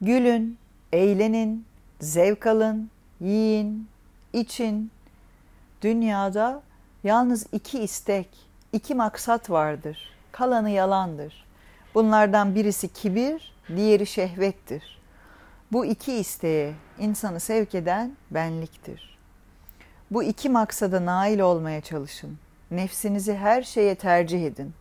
Gülün, 0.00 0.58
eğlenin, 0.92 1.66
zevk 2.00 2.46
alın, 2.46 2.90
yiyin, 3.20 3.88
için. 4.32 4.90
Dünyada 5.82 6.62
yalnız 7.04 7.46
iki 7.52 7.78
istek, 7.82 8.28
iki 8.72 8.94
maksat 8.94 9.50
vardır. 9.50 9.98
Kalanı 10.32 10.70
yalandır.'' 10.70 11.50
Bunlardan 11.94 12.54
birisi 12.54 12.88
kibir, 12.88 13.52
diğeri 13.76 14.06
şehvettir. 14.06 15.00
Bu 15.72 15.86
iki 15.86 16.12
isteğe 16.12 16.74
insanı 16.98 17.40
sevk 17.40 17.74
eden 17.74 18.16
benliktir. 18.30 19.18
Bu 20.10 20.22
iki 20.22 20.48
maksada 20.48 21.06
nail 21.06 21.40
olmaya 21.40 21.80
çalışın. 21.80 22.38
Nefsinizi 22.70 23.34
her 23.34 23.62
şeye 23.62 23.94
tercih 23.94 24.46
edin. 24.46 24.72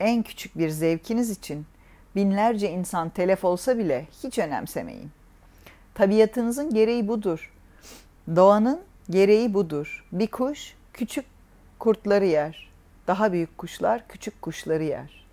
En 0.00 0.22
küçük 0.22 0.58
bir 0.58 0.68
zevkiniz 0.68 1.30
için 1.30 1.66
binlerce 2.16 2.70
insan 2.70 3.08
telef 3.08 3.44
olsa 3.44 3.78
bile 3.78 4.06
hiç 4.22 4.38
önemsemeyin. 4.38 5.10
Tabiatınızın 5.94 6.74
gereği 6.74 7.08
budur. 7.08 7.52
Doğanın 8.36 8.80
gereği 9.10 9.54
budur. 9.54 10.04
Bir 10.12 10.26
kuş 10.26 10.74
küçük 10.92 11.24
kurtları 11.78 12.24
yer. 12.24 12.70
Daha 13.06 13.32
büyük 13.32 13.58
kuşlar 13.58 14.08
küçük 14.08 14.42
kuşları 14.42 14.84
yer. 14.84 15.26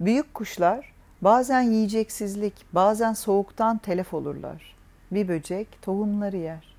Büyük 0.00 0.34
kuşlar 0.34 0.92
bazen 1.20 1.62
yiyeceksizlik, 1.62 2.54
bazen 2.72 3.12
soğuktan 3.12 3.78
telef 3.78 4.14
olurlar. 4.14 4.76
Bir 5.10 5.28
böcek 5.28 5.82
tohumları 5.82 6.36
yer. 6.36 6.76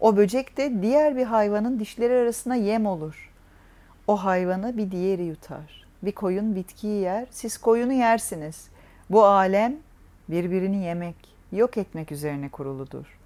O 0.00 0.16
böcek 0.16 0.56
de 0.56 0.82
diğer 0.82 1.16
bir 1.16 1.24
hayvanın 1.24 1.80
dişleri 1.80 2.14
arasına 2.14 2.54
yem 2.54 2.86
olur. 2.86 3.33
O 4.06 4.24
hayvanı 4.24 4.76
bir 4.76 4.90
diğeri 4.90 5.24
yutar. 5.24 5.86
Bir 6.02 6.12
koyun 6.12 6.56
bitkiyi 6.56 7.02
yer, 7.02 7.26
siz 7.30 7.58
koyunu 7.58 7.92
yersiniz. 7.92 8.68
Bu 9.10 9.24
alem 9.24 9.76
birbirini 10.28 10.84
yemek, 10.84 11.16
yok 11.52 11.76
etmek 11.76 12.12
üzerine 12.12 12.48
kuruludur. 12.48 13.18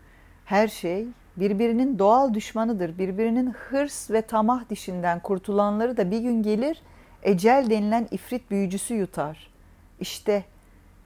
Her 0.45 0.69
şey 0.69 1.07
birbirinin 1.37 1.99
doğal 1.99 2.35
düşmanıdır. 2.35 2.99
Birbirinin 2.99 3.51
hırs 3.51 4.11
ve 4.11 4.23
tamah 4.23 4.71
dişinden 4.71 5.21
kurtulanları 5.21 5.97
da 5.97 6.11
bir 6.11 6.21
gün 6.21 6.43
gelir, 6.43 6.83
ecel 7.23 7.67
denilen 7.71 8.09
ifrit 8.11 8.51
büyücüsü 8.51 8.95
yutar. 8.95 9.51
İşte 10.01 10.45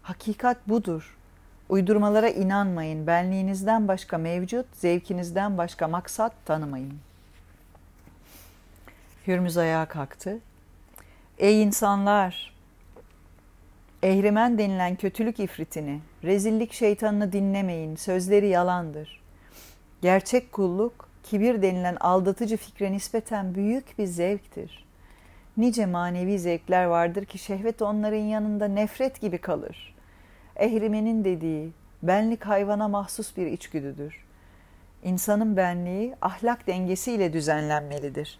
hakikat 0.02 0.68
budur. 0.68 1.16
Uydurmalara 1.68 2.28
inanmayın. 2.28 3.06
Benliğinizden 3.06 3.88
başka 3.88 4.18
mevcut, 4.18 4.66
zevkinizden 4.72 5.58
başka 5.58 5.88
maksat 5.88 6.32
tanımayın. 6.44 6.92
Hürmüz 9.26 9.56
ayağa 9.56 9.86
kalktı. 9.86 10.38
Ey 11.38 11.62
insanlar! 11.62 12.52
Ehrimen 14.02 14.58
denilen 14.58 14.96
kötülük 14.96 15.40
ifritini, 15.40 16.00
rezillik 16.24 16.72
şeytanını 16.72 17.32
dinlemeyin. 17.32 17.96
Sözleri 17.96 18.48
yalandır. 18.48 19.22
Gerçek 20.02 20.52
kulluk, 20.52 21.08
kibir 21.22 21.62
denilen 21.62 21.96
aldatıcı 22.00 22.56
fikre 22.56 22.92
nispeten 22.92 23.54
büyük 23.54 23.98
bir 23.98 24.06
zevktir. 24.06 24.84
Nice 25.56 25.86
manevi 25.86 26.38
zevkler 26.38 26.84
vardır 26.84 27.24
ki 27.24 27.38
şehvet 27.38 27.82
onların 27.82 28.16
yanında 28.16 28.68
nefret 28.68 29.20
gibi 29.20 29.38
kalır. 29.38 29.94
Ehrimenin 30.56 31.24
dediği, 31.24 31.70
benlik 32.02 32.44
hayvana 32.46 32.88
mahsus 32.88 33.36
bir 33.36 33.46
içgüdüdür. 33.46 34.24
İnsanın 35.02 35.56
benliği 35.56 36.14
ahlak 36.20 36.66
dengesiyle 36.66 37.32
düzenlenmelidir. 37.32 38.38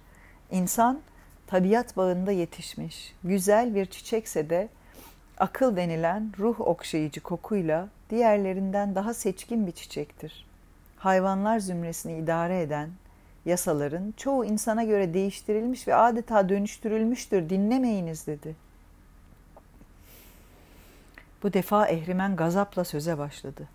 İnsan 0.53 1.01
tabiat 1.47 1.97
bağında 1.97 2.33
yetişmiş, 2.33 3.15
güzel 3.25 3.75
bir 3.75 3.87
çiçekse 3.87 4.51
de 4.51 4.69
akıl 5.39 5.77
denilen 5.77 6.33
ruh 6.39 6.61
okşayıcı 6.61 7.21
kokuyla 7.21 7.89
diğerlerinden 8.11 8.95
daha 8.95 9.15
seçkin 9.15 9.67
bir 9.67 9.73
çiçektir. 9.73 10.47
Hayvanlar 10.97 11.59
zümresini 11.59 12.19
idare 12.19 12.61
eden 12.61 12.91
yasaların 13.45 14.15
çoğu 14.17 14.45
insana 14.45 14.85
göre 14.85 15.15
değiştirilmiş 15.15 15.89
ve 15.89 15.95
adeta 15.95 16.49
dönüştürülmüştür. 16.49 17.51
Dinlemeyiniz 17.51 18.27
dedi. 18.27 18.57
Bu 21.43 21.53
defa 21.53 21.87
Ehrimen 21.87 22.37
gazapla 22.37 22.85
söze 22.85 23.19
başladı. 23.19 23.69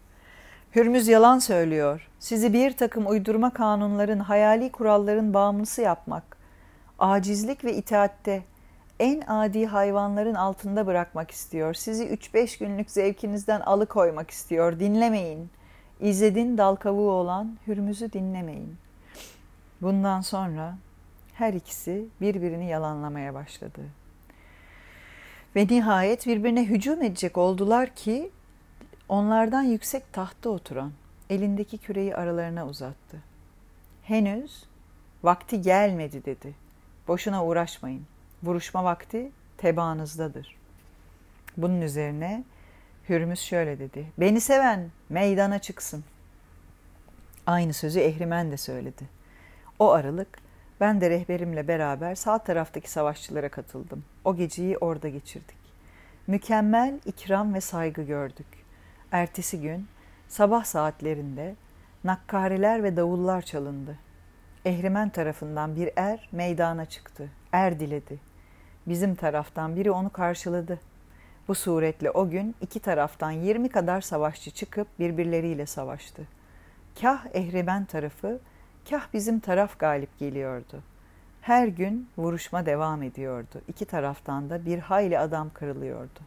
Hürmüz 0.76 1.08
yalan 1.08 1.40
söylüyor. 1.40 2.08
Sizi 2.20 2.54
bir 2.54 2.78
takım 2.78 3.08
uydurma 3.08 3.54
kanunların, 3.54 4.20
hayali 4.20 4.72
kuralların 4.72 5.34
bağımlısı 5.34 5.82
yapmak, 5.82 6.37
acizlik 7.00 7.64
ve 7.66 7.74
itaatte 7.74 8.44
en 9.00 9.22
adi 9.22 9.66
hayvanların 9.66 10.36
altında 10.36 10.88
bırakmak 10.88 11.32
istiyor. 11.32 11.74
Sizi 11.74 12.08
üç 12.08 12.34
beş 12.34 12.58
günlük 12.58 12.92
zevkinizden 12.92 13.62
alıkoymak 13.62 14.32
istiyor. 14.32 14.80
Dinlemeyin. 14.80 15.50
İzzed'in 16.00 16.58
dal 16.58 16.76
kavuğu 16.76 17.12
olan 17.12 17.58
Hürmüz'ü 17.68 18.14
dinlemeyin. 18.14 18.78
Bundan 19.82 20.22
sonra 20.22 20.78
her 21.34 21.54
ikisi 21.54 22.06
birbirini 22.22 22.68
yalanlamaya 22.68 23.34
başladı. 23.34 23.82
Ve 25.56 25.68
nihayet 25.68 26.28
birbirine 26.28 26.66
hücum 26.66 27.04
edecek 27.04 27.38
oldular 27.38 27.96
ki 27.96 28.32
onlardan 29.10 29.64
yüksek 29.64 30.14
tahtta 30.14 30.50
oturan 30.50 30.92
elindeki 31.30 31.78
küreyi 31.78 32.16
aralarına 32.16 32.68
uzattı. 32.68 33.18
Henüz 34.04 34.64
vakti 35.24 35.62
gelmedi 35.62 36.26
dedi. 36.26 36.67
Boşuna 37.08 37.46
uğraşmayın. 37.46 38.06
Vuruşma 38.44 38.84
vakti 38.84 39.32
tebaanızdadır. 39.58 40.56
Bunun 41.58 41.82
üzerine 41.82 42.44
Hürmüz 43.10 43.40
şöyle 43.40 43.80
dedi. 43.80 44.06
Beni 44.18 44.42
seven 44.42 44.92
meydana 45.10 45.60
çıksın. 45.60 46.04
Aynı 47.46 47.74
sözü 47.74 48.00
Ehrimen 48.00 48.52
de 48.52 48.58
söyledi. 48.58 49.10
O 49.80 49.92
aralık 49.92 50.40
ben 50.80 51.02
de 51.02 51.10
rehberimle 51.10 51.68
beraber 51.68 52.16
sağ 52.16 52.38
taraftaki 52.38 52.92
savaşçılara 52.92 53.50
katıldım. 53.50 54.04
O 54.26 54.36
geceyi 54.36 54.78
orada 54.78 55.10
geçirdik. 55.10 55.58
Mükemmel 56.28 57.00
ikram 57.06 57.54
ve 57.54 57.62
saygı 57.62 58.02
gördük. 58.02 58.48
Ertesi 59.12 59.62
gün 59.62 59.88
sabah 60.28 60.64
saatlerinde 60.64 61.56
nakkareler 62.04 62.84
ve 62.84 62.96
davullar 62.98 63.42
çalındı. 63.42 64.07
Ehrimen 64.68 65.10
tarafından 65.10 65.76
bir 65.76 65.90
er 65.96 66.30
meydana 66.32 66.86
çıktı. 66.86 67.30
Er 67.52 67.80
diledi. 67.80 68.20
Bizim 68.88 69.16
taraftan 69.16 69.76
biri 69.76 69.92
onu 69.92 70.10
karşıladı. 70.10 70.80
Bu 71.48 71.56
suretle 71.56 72.12
o 72.12 72.30
gün 72.30 72.56
iki 72.62 72.80
taraftan 72.80 73.32
yirmi 73.32 73.70
kadar 73.70 74.02
savaşçı 74.02 74.52
çıkıp 74.52 74.88
birbirleriyle 75.00 75.66
savaştı. 75.66 76.22
Kah 77.02 77.26
Ehrimen 77.34 77.86
tarafı, 77.86 78.40
kah 78.90 79.08
bizim 79.14 79.40
taraf 79.40 79.80
galip 79.80 80.20
geliyordu. 80.20 80.84
Her 81.42 81.68
gün 81.68 82.10
vuruşma 82.18 82.66
devam 82.66 83.04
ediyordu. 83.04 83.62
İki 83.68 83.86
taraftan 83.86 84.50
da 84.50 84.66
bir 84.66 84.80
hayli 84.80 85.20
adam 85.20 85.50
kırılıyordu. 85.54 86.20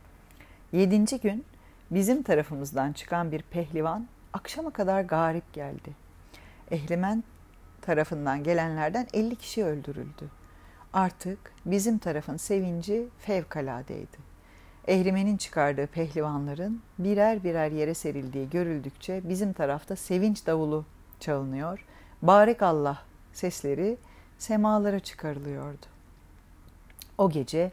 Yedinci 0.73 1.21
gün 1.21 1.45
bizim 1.91 2.23
tarafımızdan 2.23 2.93
çıkan 2.93 3.33
bir 3.33 3.43
pehlivan 3.43 4.07
akşama 4.33 4.71
kadar 4.71 5.03
garip 5.03 5.53
geldi. 5.53 5.91
Ehlimen 6.71 7.25
tarafından 7.83 8.45
gelenlerden 8.45 9.07
elli 9.13 9.37
kişi 9.37 9.65
öldürüldü. 9.65 10.31
Artık 10.93 11.39
bizim 11.67 11.99
tarafın 11.99 12.37
sevinci 12.37 13.09
fevkaladeydi. 13.19 14.31
Ehrimen'in 14.89 15.37
çıkardığı 15.37 15.87
pehlivanların 15.87 16.83
birer 16.99 17.45
birer 17.45 17.71
yere 17.71 17.95
serildiği 17.95 18.51
görüldükçe 18.51 19.21
bizim 19.25 19.53
tarafta 19.53 19.97
sevinç 19.97 20.47
davulu 20.47 20.85
çalınıyor. 21.21 21.85
Barek 22.23 22.63
Allah 22.63 22.99
sesleri 23.33 23.97
semalara 24.39 25.01
çıkarılıyordu. 25.01 25.87
O 27.19 27.31
gece 27.31 27.73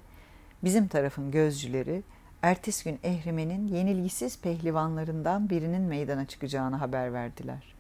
bizim 0.64 0.88
tarafın 0.88 1.32
gözcüleri 1.32 2.04
ertesi 2.42 2.84
gün 2.84 3.00
Ehrimen'in 3.04 3.68
yenilgisiz 3.68 4.42
pehlivanlarından 4.42 5.50
birinin 5.50 5.82
meydana 5.82 6.28
çıkacağını 6.28 6.76
haber 6.76 7.14
verdiler. 7.14 7.77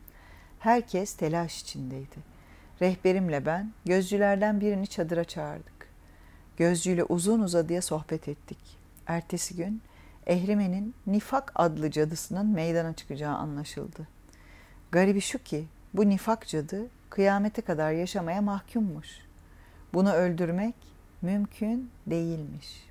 Herkes 0.59 1.13
telaş 1.13 1.61
içindeydi. 1.61 2.37
Rehberimle 2.81 3.45
ben 3.45 3.71
gözcülerden 3.85 4.61
birini 4.61 4.87
çadıra 4.87 5.23
çağırdık. 5.23 5.89
Gözcüyle 6.57 7.03
uzun 7.03 7.39
uzadıya 7.39 7.81
sohbet 7.81 8.27
ettik 8.27 8.77
ertesi 9.07 9.55
gün 9.55 9.81
Ehrimen'in 10.27 10.95
Nifak 11.07 11.51
adlı 11.55 11.91
cadısının 11.91 12.47
meydana 12.47 12.93
çıkacağı 12.93 13.35
anlaşıldı. 13.35 14.07
Garibi 14.91 15.21
şu 15.21 15.43
ki 15.43 15.65
bu 15.93 16.09
Nifak 16.09 16.47
cadı 16.47 16.87
kıyamete 17.09 17.61
kadar 17.61 17.91
yaşamaya 17.91 18.41
mahkummuş. 18.41 19.07
Bunu 19.93 20.13
öldürmek 20.13 20.75
mümkün 21.21 21.91
değilmiş. 22.07 22.87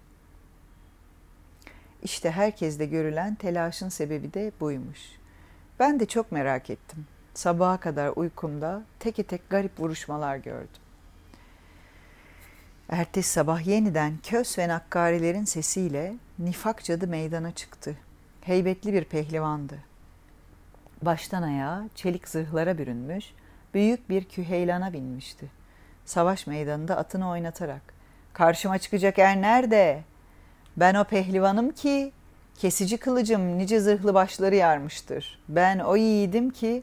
İşte 2.02 2.30
herkeste 2.30 2.86
görülen 2.86 3.34
telaşın 3.34 3.88
sebebi 3.88 4.34
de 4.34 4.52
buymuş. 4.60 5.00
Ben 5.78 6.00
de 6.00 6.06
çok 6.06 6.32
merak 6.32 6.70
ettim. 6.70 7.06
Sabaha 7.36 7.76
kadar 7.76 8.12
uykumda 8.16 8.82
teke 8.98 9.22
tek 9.22 9.50
garip 9.50 9.80
vuruşmalar 9.80 10.36
gördüm. 10.36 10.82
Ertesi 12.88 13.30
sabah 13.30 13.66
yeniden 13.66 14.18
kös 14.22 14.58
ve 14.58 14.68
nakkarilerin 14.68 15.44
sesiyle 15.44 16.14
nifak 16.38 16.84
cadı 16.84 17.06
meydana 17.06 17.52
çıktı. 17.52 17.96
Heybetli 18.40 18.92
bir 18.92 19.04
pehlivandı. 19.04 19.78
Baştan 21.02 21.42
ayağa 21.42 21.84
çelik 21.94 22.28
zırhlara 22.28 22.78
bürünmüş, 22.78 23.24
büyük 23.74 24.10
bir 24.10 24.24
küheylana 24.24 24.92
binmişti. 24.92 25.46
Savaş 26.04 26.46
meydanında 26.46 26.96
atını 26.96 27.30
oynatarak, 27.30 27.82
''Karşıma 28.32 28.78
çıkacak 28.78 29.18
er 29.18 29.42
nerede? 29.42 30.02
Ben 30.76 30.94
o 30.94 31.04
pehlivanım 31.04 31.70
ki, 31.70 32.12
kesici 32.58 32.96
kılıcım 32.96 33.58
nice 33.58 33.80
zırhlı 33.80 34.14
başları 34.14 34.54
yarmıştır. 34.54 35.38
Ben 35.48 35.78
o 35.78 35.96
yiğidim 35.96 36.50
ki, 36.50 36.82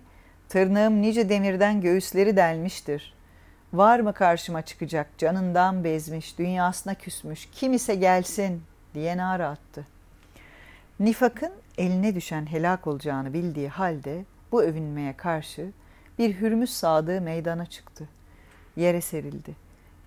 tırnağım 0.53 1.01
nice 1.01 1.29
demirden 1.29 1.81
göğüsleri 1.81 2.35
delmiştir. 2.35 3.13
Var 3.73 3.99
mı 3.99 4.13
karşıma 4.13 4.61
çıkacak 4.61 5.17
canından 5.17 5.83
bezmiş, 5.83 6.37
dünyasına 6.37 6.95
küsmüş, 6.95 7.49
kim 7.51 7.73
ise 7.73 7.95
gelsin 7.95 8.63
diye 8.93 9.17
nara 9.17 9.49
attı. 9.49 9.87
Nifak'ın 10.99 11.51
eline 11.77 12.15
düşen 12.15 12.45
helak 12.45 12.87
olacağını 12.87 13.33
bildiği 13.33 13.69
halde 13.69 14.25
bu 14.51 14.63
övünmeye 14.63 15.13
karşı 15.17 15.71
bir 16.19 16.35
hürmüz 16.35 16.69
sadığı 16.73 17.21
meydana 17.21 17.65
çıktı. 17.65 18.09
Yere 18.75 19.01
serildi. 19.01 19.55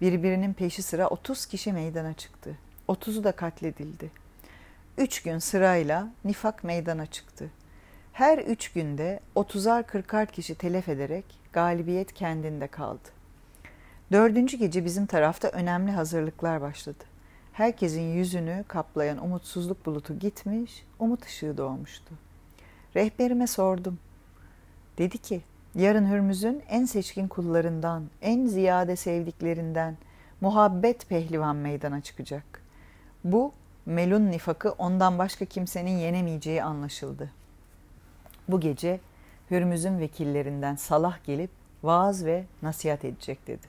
Birbirinin 0.01 0.53
peşi 0.53 0.83
sıra 0.83 1.09
otuz 1.09 1.47
kişi 1.47 1.73
meydana 1.73 2.15
çıktı. 2.15 2.59
Otuzu 2.89 3.25
da 3.25 3.33
katledildi. 3.33 4.11
Üç 4.99 5.23
gün 5.23 5.39
sırayla 5.39 6.09
nifak 6.25 6.65
meydana 6.65 7.07
çıktı. 7.07 7.51
Her 8.17 8.39
üç 8.39 8.73
günde 8.73 9.21
otuzar 9.35 9.87
kırkar 9.87 10.27
kişi 10.27 10.55
telef 10.55 10.89
ederek 10.89 11.25
galibiyet 11.53 12.13
kendinde 12.13 12.67
kaldı. 12.67 13.09
Dördüncü 14.13 14.57
gece 14.57 14.85
bizim 14.85 15.07
tarafta 15.07 15.49
önemli 15.49 15.93
hazırlıklar 15.93 16.61
başladı. 16.61 17.05
Herkesin 17.53 18.03
yüzünü 18.03 18.65
kaplayan 18.69 19.25
umutsuzluk 19.25 19.87
bulutu 19.87 20.19
gitmiş, 20.19 20.85
umut 20.99 21.27
ışığı 21.27 21.57
doğmuştu. 21.57 22.15
Rehberime 22.97 23.47
sordum. 23.47 23.99
Dedi 24.99 25.19
ki, 25.19 25.41
yarın 25.75 26.11
Hürmüz'ün 26.11 26.63
en 26.69 26.85
seçkin 26.85 27.29
kullarından, 27.29 28.05
en 28.23 28.47
ziyade 28.47 28.97
sevdiklerinden 28.97 29.97
muhabbet 30.41 31.09
pehlivan 31.09 31.57
meydana 31.57 32.01
çıkacak. 32.01 32.63
Bu 33.25 33.53
melun 33.87 34.31
nifakı 34.31 34.71
ondan 34.71 35.19
başka 35.19 35.45
kimsenin 35.45 35.99
yenemeyeceği 35.99 36.63
anlaşıldı. 36.63 37.31
Bu 38.49 38.61
gece 38.61 39.01
Hürmüz'ün 39.51 39.99
vekillerinden 39.99 40.77
Salah 40.77 41.25
gelip 41.25 41.51
vaaz 41.83 42.25
ve 42.25 42.45
nasihat 42.63 43.05
edecek 43.05 43.47
dedi. 43.47 43.67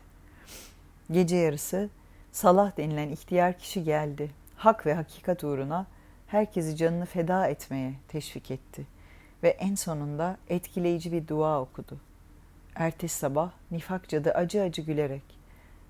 Gece 1.11 1.35
yarısı 1.35 1.89
Salah 2.31 2.77
denilen 2.77 3.09
ihtiyar 3.09 3.57
kişi 3.57 3.83
geldi. 3.83 4.31
Hak 4.55 4.85
ve 4.85 4.93
hakikat 4.93 5.43
uğruna 5.43 5.85
herkesi 6.27 6.75
canını 6.75 7.05
feda 7.05 7.47
etmeye 7.47 7.93
teşvik 8.07 8.51
etti 8.51 8.85
ve 9.43 9.49
en 9.49 9.75
sonunda 9.75 10.37
etkileyici 10.49 11.11
bir 11.11 11.27
dua 11.27 11.61
okudu. 11.61 11.97
Ertesi 12.75 13.17
sabah 13.17 13.51
nifak 13.71 14.09
cadı 14.09 14.31
acı 14.31 14.61
acı 14.61 14.81
gülerek 14.81 15.37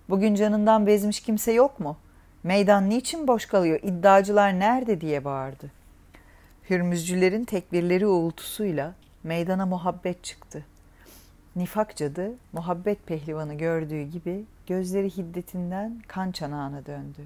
''Bugün 0.09 0.35
canından 0.35 0.87
bezmiş 0.87 1.19
kimse 1.19 1.51
yok 1.51 1.79
mu? 1.79 1.97
Meydan 2.43 2.89
niçin 2.89 3.27
boş 3.27 3.45
kalıyor? 3.45 3.79
İddiacılar 3.83 4.59
nerede?'' 4.59 5.01
diye 5.01 5.25
bağırdı. 5.25 5.71
Hürmüzcülerin 6.69 7.45
tekbirleri 7.45 8.07
uğultusuyla 8.07 8.93
meydana 9.23 9.65
muhabbet 9.65 10.23
çıktı. 10.23 10.65
Nifak 11.55 11.95
cadı 11.95 12.33
muhabbet 12.53 13.07
pehlivanı 13.07 13.53
gördüğü 13.53 14.03
gibi 14.03 14.45
gözleri 14.67 15.09
hiddetinden 15.09 16.01
kan 16.07 16.31
çanağına 16.31 16.85
döndü. 16.85 17.21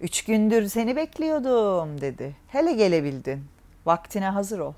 Üç 0.00 0.24
gündür 0.24 0.66
seni 0.66 0.96
bekliyordum 0.96 2.00
dedi. 2.00 2.36
Hele 2.48 2.72
gelebildin. 2.72 3.44
Vaktine 3.86 4.28
hazır 4.28 4.58
ol. 4.58 4.74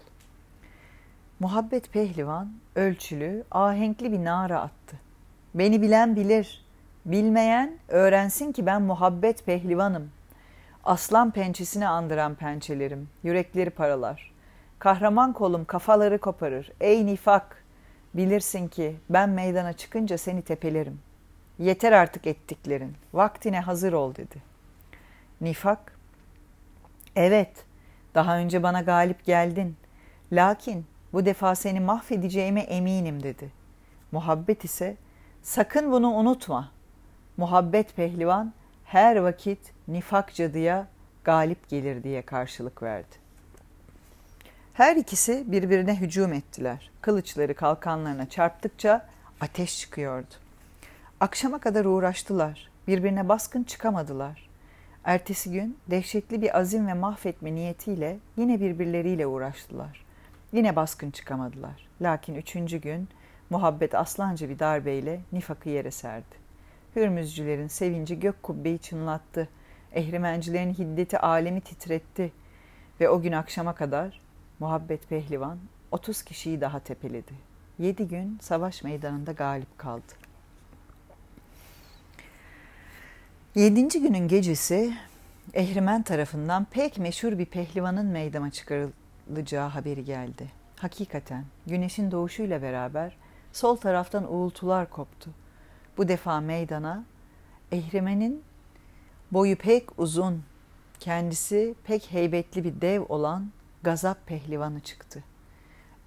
Muhabbet 1.40 1.92
pehlivan 1.92 2.52
ölçülü, 2.74 3.44
ahenkli 3.50 4.12
bir 4.12 4.24
nara 4.24 4.60
attı. 4.60 4.96
Beni 5.54 5.82
bilen 5.82 6.16
bilir, 6.16 6.64
bilmeyen 7.04 7.78
öğrensin 7.88 8.52
ki 8.52 8.66
ben 8.66 8.82
muhabbet 8.82 9.46
pehlivanım. 9.46 10.10
Aslan 10.86 11.30
pençesini 11.30 11.88
andıran 11.88 12.34
pençelerim, 12.34 13.08
yürekleri 13.22 13.70
paralar. 13.70 14.32
Kahraman 14.78 15.32
kolum 15.32 15.64
kafaları 15.64 16.18
koparır. 16.18 16.72
Ey 16.80 17.06
nifak! 17.06 17.64
Bilirsin 18.14 18.68
ki 18.68 18.96
ben 19.10 19.30
meydana 19.30 19.72
çıkınca 19.72 20.18
seni 20.18 20.42
tepelerim. 20.42 21.00
Yeter 21.58 21.92
artık 21.92 22.26
ettiklerin. 22.26 22.94
Vaktine 23.14 23.60
hazır 23.60 23.92
ol 23.92 24.14
dedi. 24.14 24.42
Nifak, 25.40 25.98
evet 27.16 27.64
daha 28.14 28.38
önce 28.38 28.62
bana 28.62 28.80
galip 28.80 29.24
geldin. 29.24 29.76
Lakin 30.32 30.86
bu 31.12 31.26
defa 31.26 31.54
seni 31.54 31.80
mahvedeceğime 31.80 32.60
eminim 32.60 33.22
dedi. 33.22 33.52
Muhabbet 34.12 34.64
ise 34.64 34.96
sakın 35.42 35.92
bunu 35.92 36.08
unutma. 36.08 36.70
Muhabbet 37.36 37.96
pehlivan 37.96 38.52
her 38.86 39.16
vakit 39.16 39.58
nifak 39.88 40.34
cadıya 40.34 40.86
galip 41.24 41.68
gelir 41.68 42.02
diye 42.02 42.22
karşılık 42.22 42.82
verdi. 42.82 43.16
Her 44.72 44.96
ikisi 44.96 45.44
birbirine 45.52 46.00
hücum 46.00 46.32
ettiler. 46.32 46.90
Kılıçları 47.00 47.54
kalkanlarına 47.54 48.28
çarptıkça 48.28 49.06
ateş 49.40 49.78
çıkıyordu. 49.78 50.34
Akşama 51.20 51.58
kadar 51.58 51.84
uğraştılar. 51.84 52.70
Birbirine 52.88 53.28
baskın 53.28 53.62
çıkamadılar. 53.62 54.48
Ertesi 55.04 55.52
gün 55.52 55.78
dehşetli 55.90 56.42
bir 56.42 56.58
azim 56.58 56.86
ve 56.86 56.94
mahvetme 56.94 57.54
niyetiyle 57.54 58.18
yine 58.36 58.60
birbirleriyle 58.60 59.26
uğraştılar. 59.26 60.04
Yine 60.52 60.76
baskın 60.76 61.10
çıkamadılar. 61.10 61.88
Lakin 62.00 62.34
üçüncü 62.34 62.78
gün 62.78 63.08
muhabbet 63.50 63.94
aslanca 63.94 64.48
bir 64.48 64.58
darbeyle 64.58 65.20
nifakı 65.32 65.68
yere 65.68 65.90
serdi. 65.90 66.45
Hürmüzcülerin 66.96 67.68
sevinci 67.68 68.20
gök 68.20 68.42
kubbeyi 68.42 68.78
çınlattı. 68.78 69.48
Ehrimencilerin 69.92 70.74
hiddeti 70.74 71.18
alemi 71.18 71.60
titretti. 71.60 72.32
Ve 73.00 73.08
o 73.10 73.20
gün 73.20 73.32
akşama 73.32 73.74
kadar 73.74 74.20
muhabbet 74.58 75.08
pehlivan 75.08 75.58
30 75.90 76.22
kişiyi 76.22 76.60
daha 76.60 76.80
tepeledi. 76.80 77.32
Yedi 77.78 78.08
gün 78.08 78.38
savaş 78.42 78.82
meydanında 78.82 79.32
galip 79.32 79.78
kaldı. 79.78 80.12
Yedinci 83.54 84.02
günün 84.02 84.28
gecesi 84.28 84.94
Ehrimen 85.54 86.02
tarafından 86.02 86.66
pek 86.70 86.98
meşhur 86.98 87.38
bir 87.38 87.46
pehlivanın 87.46 88.06
meydana 88.06 88.50
çıkarılacağı 88.50 89.68
haberi 89.68 90.04
geldi. 90.04 90.46
Hakikaten 90.76 91.44
güneşin 91.66 92.10
doğuşuyla 92.10 92.62
beraber 92.62 93.16
sol 93.52 93.76
taraftan 93.76 94.32
uğultular 94.32 94.90
koptu. 94.90 95.30
Bu 95.96 96.08
defa 96.08 96.40
meydana 96.40 97.04
Ehrimen'in 97.72 98.42
boyu 99.32 99.56
pek 99.56 99.98
uzun, 99.98 100.42
kendisi 101.00 101.74
pek 101.84 102.12
heybetli 102.12 102.64
bir 102.64 102.80
dev 102.80 103.02
olan 103.08 103.50
Gazap 103.82 104.26
pehlivanı 104.26 104.80
çıktı. 104.80 105.24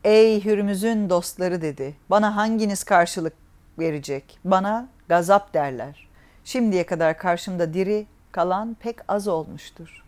Ey 0.03 0.45
Hürmüz'ün 0.45 1.09
dostları 1.09 1.61
dedi, 1.61 1.95
bana 2.09 2.35
hanginiz 2.35 2.83
karşılık 2.83 3.33
verecek? 3.79 4.39
Bana 4.45 4.89
gazap 5.07 5.53
derler. 5.53 6.07
Şimdiye 6.43 6.85
kadar 6.85 7.17
karşımda 7.17 7.73
diri 7.73 8.05
kalan 8.31 8.77
pek 8.79 8.95
az 9.07 9.27
olmuştur. 9.27 10.03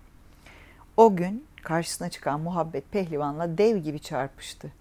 O 0.98 1.15
gün 1.15 1.46
karşısına 1.63 2.10
çıkan 2.10 2.39
muhabbet 2.39 2.91
pehlivanla 2.91 3.58
dev 3.58 3.78
gibi 3.78 4.00
çarpıştı. 4.00 4.72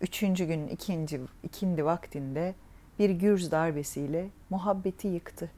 Üçüncü 0.00 0.44
günün 0.44 0.68
ikinci, 0.68 1.20
ikindi 1.42 1.84
vaktinde 1.84 2.54
bir 2.98 3.10
gürz 3.10 3.50
darbesiyle 3.50 4.28
muhabbeti 4.50 5.08
yıktı. 5.08 5.50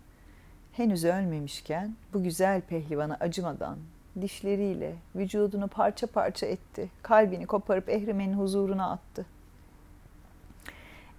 Henüz 0.72 1.05
ölmemişken 1.05 1.94
bu 2.12 2.22
güzel 2.22 2.61
pehlivanı 2.61 3.16
acımadan 3.20 3.79
dişleriyle 4.20 4.94
vücudunu 5.16 5.68
parça 5.68 6.07
parça 6.07 6.46
etti. 6.46 6.90
Kalbini 7.03 7.46
koparıp 7.46 7.88
Ehrimen'in 7.88 8.38
huzuruna 8.38 8.90
attı. 8.90 9.27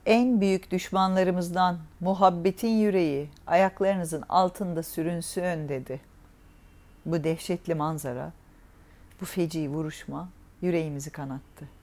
En 0.06 0.42
büyük 0.42 0.72
düşmanlarımızdan 0.72 1.78
muhabbetin 2.00 2.68
yüreği 2.68 3.30
ayaklarınızın 3.48 4.24
altında 4.30 4.84
sürünsün 4.84 5.70
dedi. 5.70 6.02
Bu 7.06 7.24
dehşetli 7.24 7.76
manzara, 7.76 8.32
bu 9.22 9.26
feci 9.26 9.70
vuruşma 9.70 10.30
yüreğimizi 10.62 11.10
kanattı. 11.10 11.77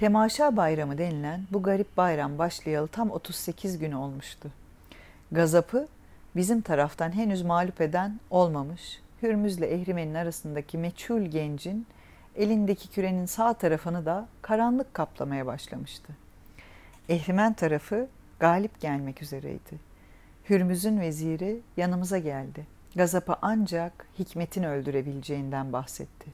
Temaşa 0.00 0.56
bayramı 0.56 0.98
denilen 0.98 1.42
bu 1.52 1.62
garip 1.62 1.96
bayram 1.96 2.38
başlayalı 2.38 2.88
tam 2.88 3.10
38 3.10 3.78
gün 3.78 3.92
olmuştu. 3.92 4.50
Gazapı 5.32 5.88
bizim 6.36 6.60
taraftan 6.60 7.12
henüz 7.12 7.42
mağlup 7.42 7.80
eden 7.80 8.20
olmamış, 8.30 9.00
Hürmüz'le 9.22 9.62
Ehrimen'in 9.62 10.14
arasındaki 10.14 10.78
meçhul 10.78 11.20
gencin 11.20 11.86
elindeki 12.36 12.88
kürenin 12.88 13.26
sağ 13.26 13.54
tarafını 13.54 14.06
da 14.06 14.28
karanlık 14.42 14.94
kaplamaya 14.94 15.46
başlamıştı. 15.46 16.12
Ehrimen 17.08 17.52
tarafı 17.52 18.08
galip 18.38 18.80
gelmek 18.80 19.22
üzereydi. 19.22 19.80
Hürmüz'ün 20.50 21.00
veziri 21.00 21.60
yanımıza 21.76 22.18
geldi. 22.18 22.66
Gazap'ı 22.96 23.36
ancak 23.42 24.06
hikmetin 24.18 24.62
öldürebileceğinden 24.62 25.72
bahsetti. 25.72 26.30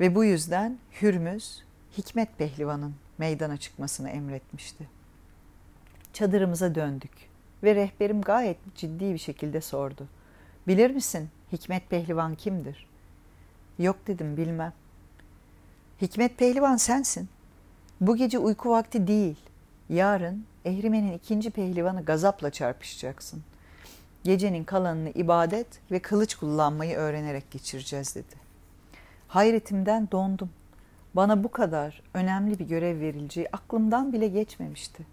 Ve 0.00 0.14
bu 0.14 0.24
yüzden 0.24 0.78
Hürmüz, 1.02 1.62
Hikmet 1.98 2.38
Pehlivan'ın 2.38 2.94
meydana 3.18 3.56
çıkmasını 3.56 4.10
emretmişti. 4.10 4.88
Çadırımıza 6.12 6.74
döndük 6.74 7.12
ve 7.62 7.74
rehberim 7.74 8.22
gayet 8.22 8.56
ciddi 8.74 9.12
bir 9.12 9.18
şekilde 9.18 9.60
sordu. 9.60 10.08
Bilir 10.68 10.90
misin 10.90 11.28
Hikmet 11.52 11.90
Pehlivan 11.90 12.34
kimdir? 12.34 12.86
Yok 13.78 13.96
dedim 14.06 14.36
bilmem. 14.36 14.72
Hikmet 16.02 16.38
Pehlivan 16.38 16.76
sensin. 16.76 17.28
Bu 18.00 18.16
gece 18.16 18.38
uyku 18.38 18.70
vakti 18.70 19.06
değil. 19.06 19.36
Yarın 19.88 20.44
Ehrimen'in 20.64 21.12
ikinci 21.12 21.50
pehlivanı 21.50 22.04
gazapla 22.04 22.50
çarpışacaksın. 22.50 23.42
Gecenin 24.24 24.64
kalanını 24.64 25.10
ibadet 25.10 25.66
ve 25.90 25.98
kılıç 25.98 26.34
kullanmayı 26.34 26.96
öğrenerek 26.96 27.50
geçireceğiz 27.50 28.14
dedi. 28.14 28.34
Hayretimden 29.28 30.08
dondum. 30.12 30.50
Bana 31.16 31.44
bu 31.44 31.50
kadar 31.50 32.02
önemli 32.14 32.58
bir 32.58 32.68
görev 32.68 33.00
verileceği 33.00 33.48
aklımdan 33.52 34.12
bile 34.12 34.28
geçmemişti. 34.28 35.06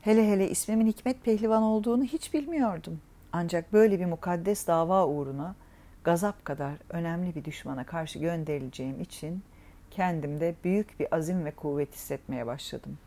Hele 0.00 0.32
hele 0.32 0.50
ismimin 0.50 0.86
Hikmet 0.86 1.24
Pehlivan 1.24 1.62
olduğunu 1.62 2.04
hiç 2.04 2.34
bilmiyordum. 2.34 3.00
Ancak 3.32 3.72
böyle 3.72 4.00
bir 4.00 4.06
mukaddes 4.06 4.66
dava 4.66 5.06
uğruna 5.06 5.54
gazap 6.04 6.44
kadar 6.44 6.74
önemli 6.90 7.34
bir 7.34 7.44
düşmana 7.44 7.84
karşı 7.84 8.18
gönderileceğim 8.18 9.00
için 9.00 9.42
kendimde 9.90 10.54
büyük 10.64 11.00
bir 11.00 11.14
azim 11.14 11.44
ve 11.44 11.50
kuvvet 11.50 11.94
hissetmeye 11.94 12.46
başladım. 12.46 12.98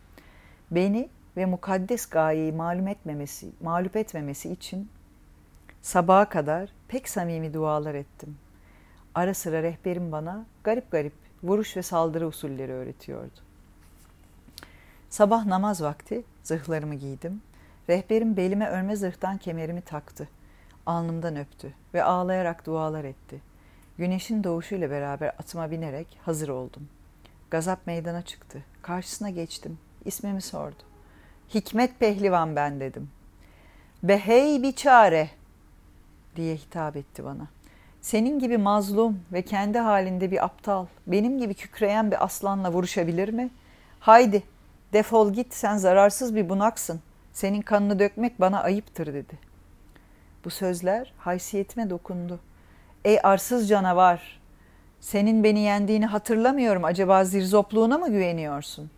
Beni 0.71 1.09
ve 1.37 1.45
mukaddes 1.45 2.05
gayeyi 2.05 2.51
malum 2.51 2.87
etmemesi, 2.87 3.51
mağlup 3.61 3.95
etmemesi 3.95 4.51
için 4.51 4.89
Sabaha 5.85 6.29
kadar 6.29 6.69
pek 6.87 7.09
samimi 7.09 7.53
dualar 7.53 7.95
ettim. 7.95 8.37
Ara 9.15 9.33
sıra 9.33 9.63
rehberim 9.63 10.11
bana 10.11 10.45
garip 10.63 10.91
garip 10.91 11.13
vuruş 11.47 11.77
ve 11.77 11.81
saldırı 11.81 12.27
usulleri 12.27 12.71
öğretiyordu. 12.73 13.39
Sabah 15.09 15.45
namaz 15.45 15.81
vakti 15.81 16.23
zırhlarımı 16.43 16.95
giydim. 16.95 17.41
Rehberim 17.89 18.37
belime 18.37 18.69
örme 18.69 18.95
zırhtan 18.95 19.37
kemerimi 19.37 19.81
taktı. 19.81 20.27
Alnımdan 20.85 21.35
öptü 21.35 21.73
ve 21.93 22.03
ağlayarak 22.03 22.65
dualar 22.65 23.03
etti. 23.03 23.41
Güneşin 23.97 24.43
doğuşuyla 24.43 24.89
beraber 24.89 25.27
atıma 25.27 25.71
binerek 25.71 26.19
hazır 26.25 26.49
oldum. 26.49 26.87
Gazap 27.51 27.87
meydana 27.87 28.21
çıktı. 28.21 28.63
Karşısına 28.81 29.29
geçtim. 29.29 29.77
İsmimi 30.05 30.41
sordu. 30.41 30.83
Hikmet 31.53 31.99
Pehlivan 31.99 32.55
ben 32.55 32.79
dedim. 32.79 33.09
Behey 34.03 34.63
bir 34.63 34.71
çare 34.71 35.29
diye 36.35 36.55
hitap 36.55 36.95
etti 36.95 37.23
bana. 37.23 37.47
Senin 38.05 38.39
gibi 38.39 38.57
mazlum 38.57 39.19
ve 39.33 39.41
kendi 39.41 39.79
halinde 39.79 40.31
bir 40.31 40.45
aptal, 40.45 40.85
benim 41.07 41.39
gibi 41.39 41.53
kükreyen 41.53 42.11
bir 42.11 42.23
aslanla 42.23 42.71
vuruşabilir 42.71 43.29
mi? 43.29 43.49
Haydi 43.99 44.43
defol 44.93 45.33
git 45.33 45.53
sen 45.53 45.77
zararsız 45.77 46.35
bir 46.35 46.49
bunaksın. 46.49 46.99
Senin 47.33 47.61
kanını 47.61 47.99
dökmek 47.99 48.41
bana 48.41 48.63
ayıptır 48.63 49.13
dedi. 49.13 49.39
Bu 50.45 50.49
sözler 50.49 51.13
haysiyetime 51.17 51.89
dokundu. 51.89 52.39
Ey 53.05 53.19
arsız 53.23 53.69
canavar! 53.69 54.39
Senin 54.99 55.43
beni 55.43 55.59
yendiğini 55.59 56.05
hatırlamıyorum. 56.05 56.83
Acaba 56.83 57.23
zirzopluğuna 57.23 57.97
mı 57.97 58.11
güveniyorsun? 58.11 58.91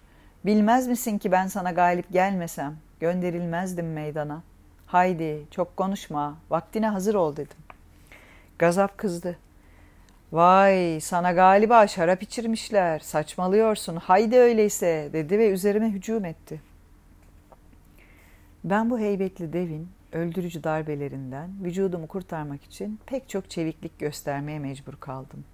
Bilmez 0.46 0.88
misin 0.88 1.18
ki 1.18 1.32
ben 1.32 1.48
sana 1.48 1.72
galip 1.72 2.12
gelmesem 2.12 2.76
gönderilmezdim 3.00 3.94
meydana. 3.94 4.42
Haydi 4.86 5.44
çok 5.52 5.78
konuşma, 5.78 6.38
vaktine 6.50 6.88
hazır 6.88 7.16
ol 7.16 7.36
dedim. 7.36 7.67
Gazap 8.60 8.98
kızdı. 8.98 9.38
Vay 10.32 11.00
sana 11.00 11.32
galiba 11.32 11.88
şarap 11.88 12.24
içirmişler, 12.24 13.00
saçmalıyorsun, 13.00 13.96
haydi 13.96 14.38
öyleyse 14.38 15.10
dedi 15.14 15.40
ve 15.40 15.50
üzerime 15.50 15.90
hücum 15.90 16.26
etti. 16.26 16.62
Ben 18.64 18.90
bu 18.90 19.00
heybetli 19.00 19.54
devin 19.54 19.90
öldürücü 20.12 20.64
darbelerinden 20.64 21.50
vücudumu 21.64 22.08
kurtarmak 22.08 22.64
için 22.64 23.00
pek 23.06 23.30
çok 23.30 23.50
çeviklik 23.50 24.00
göstermeye 24.00 24.60
mecbur 24.60 24.96
kaldım. 24.96 25.46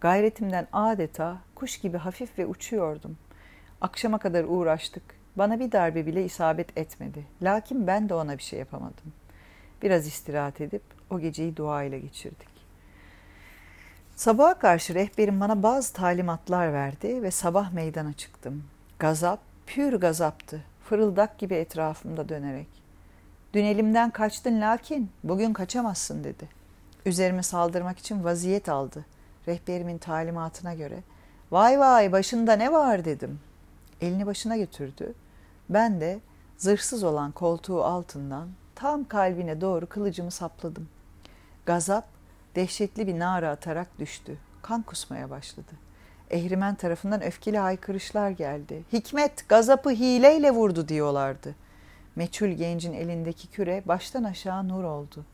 Gayretimden 0.00 0.66
adeta 0.72 1.38
kuş 1.54 1.78
gibi 1.78 1.98
hafif 1.98 2.38
ve 2.38 2.46
uçuyordum. 2.46 3.18
Akşama 3.80 4.18
kadar 4.18 4.44
uğraştık. 4.44 5.02
Bana 5.36 5.60
bir 5.60 5.72
darbe 5.72 6.06
bile 6.06 6.24
isabet 6.24 6.78
etmedi. 6.78 7.24
Lakin 7.42 7.86
ben 7.86 8.08
de 8.08 8.14
ona 8.14 8.38
bir 8.38 8.42
şey 8.42 8.58
yapamadım. 8.58 9.12
Biraz 9.82 10.06
istirahat 10.06 10.60
edip 10.60 10.82
o 11.10 11.20
geceyi 11.20 11.56
dua 11.56 11.82
ile 11.82 11.98
geçirdik. 11.98 12.48
Sabaha 14.16 14.58
karşı 14.58 14.94
rehberim 14.94 15.40
bana 15.40 15.62
bazı 15.62 15.92
talimatlar 15.92 16.72
verdi 16.72 17.22
ve 17.22 17.30
sabah 17.30 17.72
meydana 17.72 18.12
çıktım. 18.12 18.64
Gazap, 18.98 19.40
pür 19.66 19.92
gazaptı. 19.92 20.64
Fırıldak 20.84 21.38
gibi 21.38 21.54
etrafımda 21.54 22.28
dönerek. 22.28 22.68
Dün 23.52 23.64
elimden 23.64 24.10
kaçtın 24.10 24.60
lakin 24.60 25.10
bugün 25.24 25.52
kaçamazsın 25.52 26.24
dedi. 26.24 26.48
Üzerime 27.06 27.42
saldırmak 27.42 27.98
için 27.98 28.24
vaziyet 28.24 28.68
aldı. 28.68 29.04
Rehberimin 29.48 29.98
talimatına 29.98 30.74
göre. 30.74 31.02
Vay 31.50 31.80
vay 31.80 32.12
başında 32.12 32.52
ne 32.52 32.72
var 32.72 33.04
dedim. 33.04 33.40
Elini 34.00 34.26
başına 34.26 34.56
götürdü. 34.56 35.14
Ben 35.68 36.00
de 36.00 36.20
zırhsız 36.56 37.04
olan 37.04 37.32
koltuğu 37.32 37.84
altından 37.84 38.48
tam 38.76 39.04
kalbine 39.04 39.60
doğru 39.60 39.86
kılıcımı 39.86 40.30
sapladım. 40.30 40.88
Gazap 41.66 42.08
dehşetli 42.56 43.06
bir 43.06 43.18
nara 43.18 43.50
atarak 43.50 43.98
düştü. 43.98 44.38
Kan 44.62 44.82
kusmaya 44.82 45.30
başladı. 45.30 45.72
Ehrimen 46.30 46.74
tarafından 46.74 47.22
öfkeli 47.22 47.58
haykırışlar 47.58 48.30
geldi. 48.30 48.82
Hikmet 48.92 49.48
gazapı 49.48 49.90
hileyle 49.90 50.50
vurdu 50.50 50.88
diyorlardı. 50.88 51.54
Meçhul 52.16 52.48
gencin 52.48 52.92
elindeki 52.92 53.48
küre 53.48 53.82
baştan 53.86 54.24
aşağı 54.24 54.68
nur 54.68 54.84
oldu. 54.84 55.24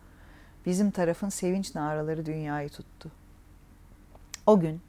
Bizim 0.67 0.91
tarafın 0.91 1.29
sevinç 1.29 1.75
naraları 1.75 2.27
dünyayı 2.27 2.69
tuttu. 2.69 3.11
O 4.47 4.61
gün 4.61 4.81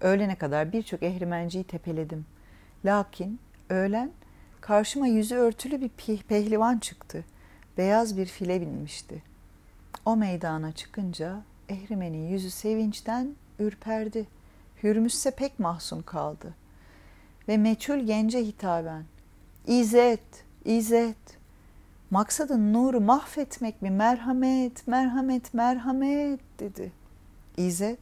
öğlene 0.00 0.34
kadar 0.34 0.72
birçok 0.72 1.02
ehrimenciyi 1.02 1.64
tepeledim. 1.64 2.26
Lakin 2.84 3.40
öğlen 3.70 4.10
karşıma 4.60 5.06
yüzü 5.06 5.36
örtülü 5.36 5.80
bir 5.80 5.88
pehlivan 6.28 6.78
çıktı. 6.78 7.24
Beyaz 7.78 8.16
bir 8.16 8.26
file 8.26 8.60
binmişti. 8.60 9.22
O 10.04 10.16
meydana 10.16 10.72
çıkınca 10.72 11.42
ehrimenin 11.68 12.28
yüzü 12.28 12.50
sevinçten 12.50 13.34
ürperdi. 13.58 14.26
Hürmüz 14.82 15.14
ise 15.14 15.30
pek 15.30 15.58
mahzun 15.58 16.02
kaldı. 16.02 16.54
Ve 17.48 17.56
meçhul 17.56 17.98
gence 17.98 18.38
hitaben, 18.38 19.04
İzzet, 19.66 20.44
İzzet, 20.64 21.38
maksadın 22.10 22.72
nuru 22.72 23.00
mahvetmek 23.00 23.82
mi? 23.82 23.90
Merhamet, 23.90 24.86
merhamet, 24.86 25.54
merhamet 25.54 26.40
dedi. 26.58 26.92
İzzet, 27.56 28.00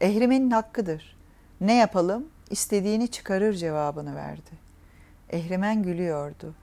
ehrimenin 0.00 0.50
hakkıdır. 0.50 1.16
Ne 1.60 1.74
yapalım? 1.74 2.28
İstediğini 2.50 3.08
çıkarır 3.08 3.54
cevabını 3.54 4.16
verdi. 4.16 4.50
Ehrimen 5.30 5.82
gülüyordu. 5.82 6.54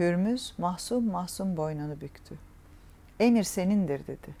Hürmüz 0.00 0.52
mahzun 0.58 1.04
mahzun 1.04 1.56
boynunu 1.56 2.00
büktü. 2.00 2.34
Emir 3.20 3.44
senindir 3.44 4.06
dedi. 4.06 4.34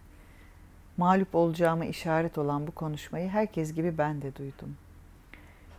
Mağlup 0.96 1.34
olacağıma 1.34 1.84
işaret 1.84 2.38
olan 2.38 2.66
bu 2.66 2.70
konuşmayı 2.70 3.28
herkes 3.28 3.74
gibi 3.74 3.98
ben 3.98 4.22
de 4.22 4.36
duydum. 4.36 4.76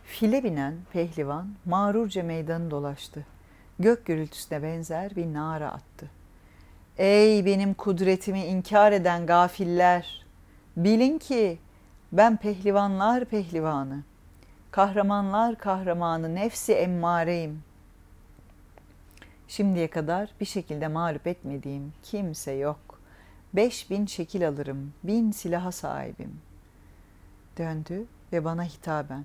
File 0.04 0.44
binen 0.44 0.74
pehlivan 0.92 1.48
mağrurca 1.64 2.22
meydanı 2.22 2.70
dolaştı. 2.70 3.26
Gök 3.78 4.06
gürültüsüne 4.06 4.62
benzer 4.62 5.16
bir 5.16 5.34
nara 5.34 5.72
attı. 5.72 6.10
Ey 6.98 7.46
benim 7.46 7.74
kudretimi 7.74 8.44
inkar 8.44 8.92
eden 8.92 9.26
gafiller! 9.26 10.26
Bilin 10.76 11.18
ki 11.18 11.58
ben 12.12 12.36
pehlivanlar 12.36 13.24
pehlivanı, 13.24 14.02
kahramanlar 14.70 15.58
kahramanı 15.58 16.34
nefsi 16.34 16.72
emmareyim. 16.72 17.62
Şimdiye 19.48 19.90
kadar 19.90 20.30
bir 20.40 20.46
şekilde 20.46 20.88
mağlup 20.88 21.26
etmediğim 21.26 21.92
kimse 22.02 22.52
yok. 22.52 23.00
Beş 23.54 23.90
bin 23.90 24.06
şekil 24.06 24.48
alırım, 24.48 24.92
bin 25.04 25.32
silaha 25.32 25.72
sahibim. 25.72 26.40
Döndü 27.58 28.06
ve 28.32 28.44
bana 28.44 28.64
hitaben. 28.64 29.24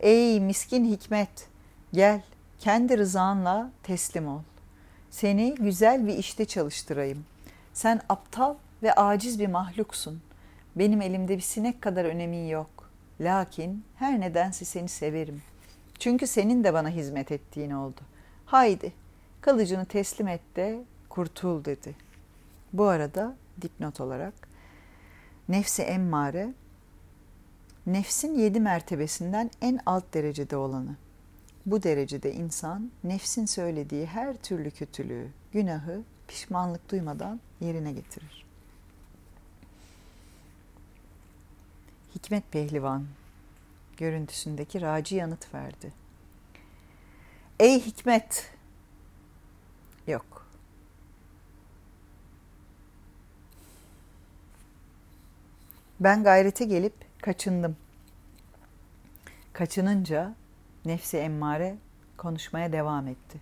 Ey 0.00 0.40
miskin 0.40 0.84
hikmet, 0.84 1.48
gel 1.92 2.22
kendi 2.58 2.98
rızanla 2.98 3.70
teslim 3.82 4.28
ol. 4.28 4.40
Seni 5.10 5.54
güzel 5.54 6.06
bir 6.06 6.18
işte 6.18 6.44
çalıştırayım. 6.44 7.24
Sen 7.72 8.00
aptal 8.08 8.54
ve 8.82 8.92
aciz 8.94 9.40
bir 9.40 9.46
mahluksun. 9.46 10.22
Benim 10.76 11.02
elimde 11.02 11.36
bir 11.36 11.42
sinek 11.42 11.82
kadar 11.82 12.04
önemin 12.04 12.46
yok. 12.46 12.90
Lakin 13.20 13.84
her 13.96 14.20
nedense 14.20 14.64
seni 14.64 14.88
severim. 14.88 15.42
Çünkü 15.98 16.26
senin 16.26 16.64
de 16.64 16.74
bana 16.74 16.88
hizmet 16.88 17.32
ettiğin 17.32 17.70
oldu. 17.70 18.00
Haydi 18.46 18.92
kılıcını 19.42 19.84
teslim 19.84 20.28
et 20.28 20.40
de 20.56 20.84
kurtul 21.08 21.64
dedi. 21.64 21.94
Bu 22.72 22.84
arada 22.84 23.36
dipnot 23.62 24.00
olarak 24.00 24.34
nefsi 25.48 25.82
emmare 25.82 26.54
nefsin 27.86 28.34
yedi 28.34 28.60
mertebesinden 28.60 29.50
en 29.60 29.80
alt 29.86 30.14
derecede 30.14 30.56
olanı. 30.56 30.96
Bu 31.66 31.82
derecede 31.82 32.32
insan 32.32 32.90
nefsin 33.04 33.46
söylediği 33.46 34.06
her 34.06 34.36
türlü 34.36 34.70
kötülüğü, 34.70 35.28
günahı 35.52 36.02
pişmanlık 36.28 36.90
duymadan 36.90 37.40
yerine 37.60 37.92
getirir. 37.92 38.46
Hikmet 42.14 42.52
Pehlivan 42.52 43.06
görüntüsündeki 43.96 44.80
Raci 44.80 45.16
yanıt 45.16 45.54
verdi. 45.54 45.92
Ey 47.60 47.80
Hikmet! 47.80 48.52
Yok. 50.06 50.46
Ben 56.00 56.22
gayrete 56.24 56.64
gelip 56.64 56.94
kaçındım. 57.22 57.76
Kaçınınca 59.52 60.34
nefsi 60.84 61.16
emmare 61.16 61.76
konuşmaya 62.16 62.72
devam 62.72 63.08
etti. 63.08 63.40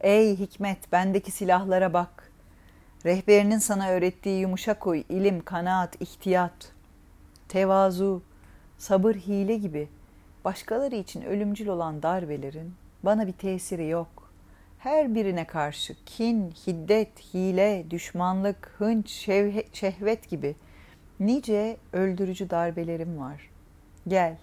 Ey 0.00 0.38
Hikmet 0.38 0.92
bendeki 0.92 1.30
silahlara 1.30 1.92
bak. 1.92 2.32
Rehberinin 3.04 3.58
sana 3.58 3.88
öğrettiği 3.90 4.40
yumuşak 4.40 4.86
huy, 4.86 5.04
ilim, 5.08 5.44
kanaat, 5.44 6.02
ihtiyat, 6.02 6.72
tevazu, 7.48 8.22
sabır, 8.78 9.14
hile 9.14 9.56
gibi 9.56 9.88
başkaları 10.44 10.96
için 10.96 11.22
ölümcül 11.22 11.66
olan 11.66 12.02
darbelerin 12.02 12.74
bana 13.02 13.26
bir 13.26 13.32
tesiri 13.32 13.88
yok. 13.88 14.15
Her 14.86 15.14
birine 15.14 15.44
karşı 15.44 15.94
kin, 16.04 16.54
hiddet, 16.66 17.34
hile, 17.34 17.84
düşmanlık, 17.90 18.74
hınç, 18.78 19.08
şehvet 19.72 20.28
gibi 20.28 20.54
nice 21.20 21.76
öldürücü 21.92 22.50
darbelerim 22.50 23.18
var. 23.18 23.50
Gel, 24.08 24.36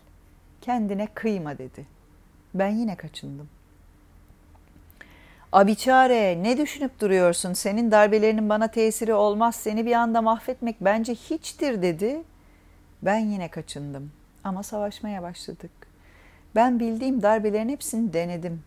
kendine 0.61 1.07
kıyma 1.13 1.57
dedi. 1.57 1.85
Ben 2.53 2.69
yine 2.69 2.95
kaçındım. 2.95 3.49
Abiçare 5.51 6.43
ne 6.43 6.57
düşünüp 6.57 6.99
duruyorsun? 6.99 7.53
Senin 7.53 7.91
darbelerinin 7.91 8.49
bana 8.49 8.67
tesiri 8.67 9.13
olmaz. 9.13 9.55
Seni 9.55 9.85
bir 9.85 9.93
anda 9.93 10.21
mahvetmek 10.21 10.75
bence 10.81 11.13
hiçtir 11.15 11.81
dedi. 11.81 12.23
Ben 13.01 13.19
yine 13.19 13.47
kaçındım. 13.47 14.11
Ama 14.43 14.63
savaşmaya 14.63 15.23
başladık. 15.23 15.71
Ben 16.55 16.79
bildiğim 16.79 17.21
darbelerin 17.21 17.69
hepsini 17.69 18.13
denedim. 18.13 18.63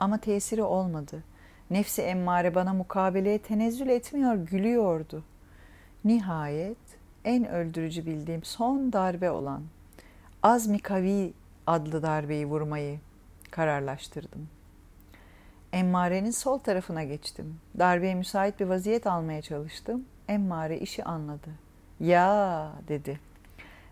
Ama 0.00 0.18
tesiri 0.18 0.62
olmadı. 0.62 1.24
Nefsi 1.70 2.02
emmare 2.02 2.54
bana 2.54 2.74
mukabeleye 2.74 3.38
tenezzül 3.38 3.88
etmiyor, 3.88 4.34
gülüyordu. 4.34 5.24
Nihayet 6.04 6.78
en 7.24 7.48
öldürücü 7.48 8.06
bildiğim 8.06 8.44
son 8.44 8.92
darbe 8.92 9.30
olan 9.30 9.62
Azmi 10.42 10.78
Kavi 10.78 11.32
adlı 11.66 12.02
darbeyi 12.02 12.46
vurmayı 12.46 13.00
kararlaştırdım. 13.50 14.48
Emmare'nin 15.72 16.30
sol 16.30 16.58
tarafına 16.58 17.04
geçtim. 17.04 17.60
Darbeye 17.78 18.14
müsait 18.14 18.60
bir 18.60 18.66
vaziyet 18.66 19.06
almaya 19.06 19.42
çalıştım. 19.42 20.04
Emmare 20.28 20.78
işi 20.78 21.04
anladı. 21.04 21.50
Ya 22.00 22.72
dedi. 22.88 23.20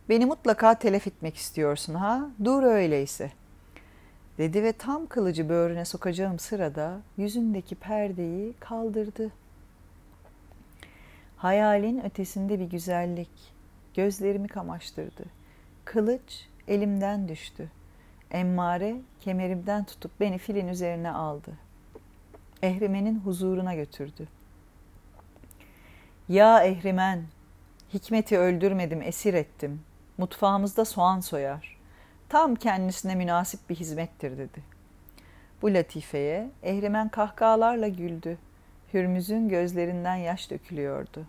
Beni 0.09 0.27
mutlaka 0.27 0.75
telef 0.75 1.07
etmek 1.07 1.37
istiyorsun 1.37 1.95
ha? 1.95 2.31
Dur 2.45 2.62
öyleyse. 2.62 3.33
Dedi 4.38 4.62
ve 4.62 4.72
tam 4.72 5.07
kılıcı 5.07 5.49
böğrüne 5.49 5.85
sokacağım 5.85 6.38
sırada 6.38 7.01
yüzündeki 7.16 7.75
perdeyi 7.75 8.53
kaldırdı. 8.53 9.31
Hayalin 11.37 12.05
ötesinde 12.05 12.61
bir 12.61 12.64
güzellik 12.64 13.31
gözlerimi 13.94 14.49
kamaştırdı. 14.49 15.25
Kılıç 15.85 16.49
elimden 16.68 17.29
düştü. 17.29 17.70
Emmare 18.31 18.96
kemerimden 19.20 19.85
tutup 19.85 20.20
beni 20.20 20.38
filin 20.38 20.68
üzerine 20.68 21.11
aldı. 21.11 21.53
Ehrimen'in 22.62 23.18
huzuruna 23.18 23.75
götürdü. 23.75 24.29
Ya 26.29 26.64
Ehrimen, 26.64 27.25
Hikmet'i 27.94 28.38
öldürmedim, 28.38 29.03
esir 29.03 29.35
ettim. 29.35 29.83
Mutfağımızda 30.18 30.85
soğan 30.85 31.20
soyar. 31.20 31.76
Tam 32.29 32.55
kendisine 32.55 33.15
münasip 33.15 33.71
bir 33.71 33.75
hizmettir 33.75 34.39
dedi. 34.39 34.62
Bu 35.62 35.75
latifeye 35.75 36.51
Ehrimen 36.62 37.09
kahkahalarla 37.09 37.89
güldü. 37.89 38.39
Hürmüz'ün 38.95 39.49
gözlerinden 39.49 40.15
yaş 40.15 40.51
dökülüyordu. 40.51 41.27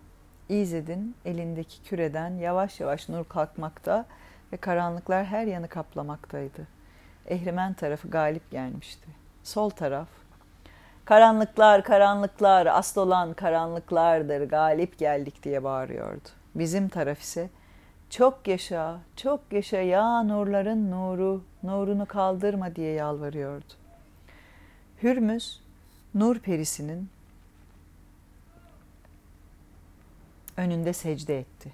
İzed'in 0.48 1.16
elindeki 1.24 1.82
küreden 1.82 2.30
yavaş 2.30 2.80
yavaş 2.80 3.08
nur 3.08 3.24
kalkmakta 3.24 4.04
ve 4.52 4.56
karanlıklar 4.56 5.24
her 5.24 5.46
yanı 5.46 5.68
kaplamaktaydı. 5.68 6.66
Ehrimen 7.28 7.74
tarafı 7.74 8.08
galip 8.08 8.50
gelmişti. 8.50 9.08
Sol 9.42 9.70
taraf, 9.70 10.08
karanlıklar, 11.04 11.84
karanlıklar, 11.84 12.66
asıl 12.66 13.00
olan 13.00 13.34
karanlıklardır, 13.34 14.48
galip 14.48 14.98
geldik 14.98 15.42
diye 15.42 15.64
bağırıyordu. 15.64 16.28
Bizim 16.54 16.88
taraf 16.88 17.20
ise, 17.20 17.50
çok 18.10 18.48
yaşa, 18.48 19.00
çok 19.16 19.40
yaşa 19.50 19.80
ya 19.80 20.22
nurların 20.22 20.90
nuru, 20.90 21.44
nurunu 21.62 22.06
kaldırma 22.06 22.76
diye 22.76 22.92
yalvarıyordu. 22.92 23.74
Hürmüz, 25.02 25.60
nur 26.14 26.38
perisinin 26.38 27.08
önünde 30.56 30.92
secde 30.92 31.38
etti. 31.38 31.72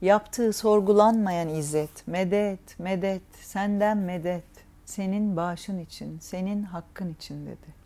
Yaptığı 0.00 0.52
sorgulanmayan 0.52 1.48
izzet, 1.48 2.08
medet, 2.08 2.78
medet, 2.78 3.22
senden 3.40 3.98
medet, 3.98 4.44
senin 4.84 5.36
bağışın 5.36 5.78
için, 5.78 6.18
senin 6.18 6.62
hakkın 6.62 7.14
için 7.14 7.46
dedi. 7.46 7.84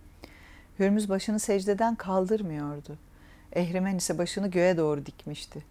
Hürmüz 0.79 1.09
başını 1.09 1.39
secdeden 1.39 1.95
kaldırmıyordu. 1.95 2.99
Ehrimen 3.53 3.97
ise 3.97 4.19
başını 4.19 4.49
göğe 4.49 4.77
doğru 4.77 5.07
dikmişti. 5.07 5.65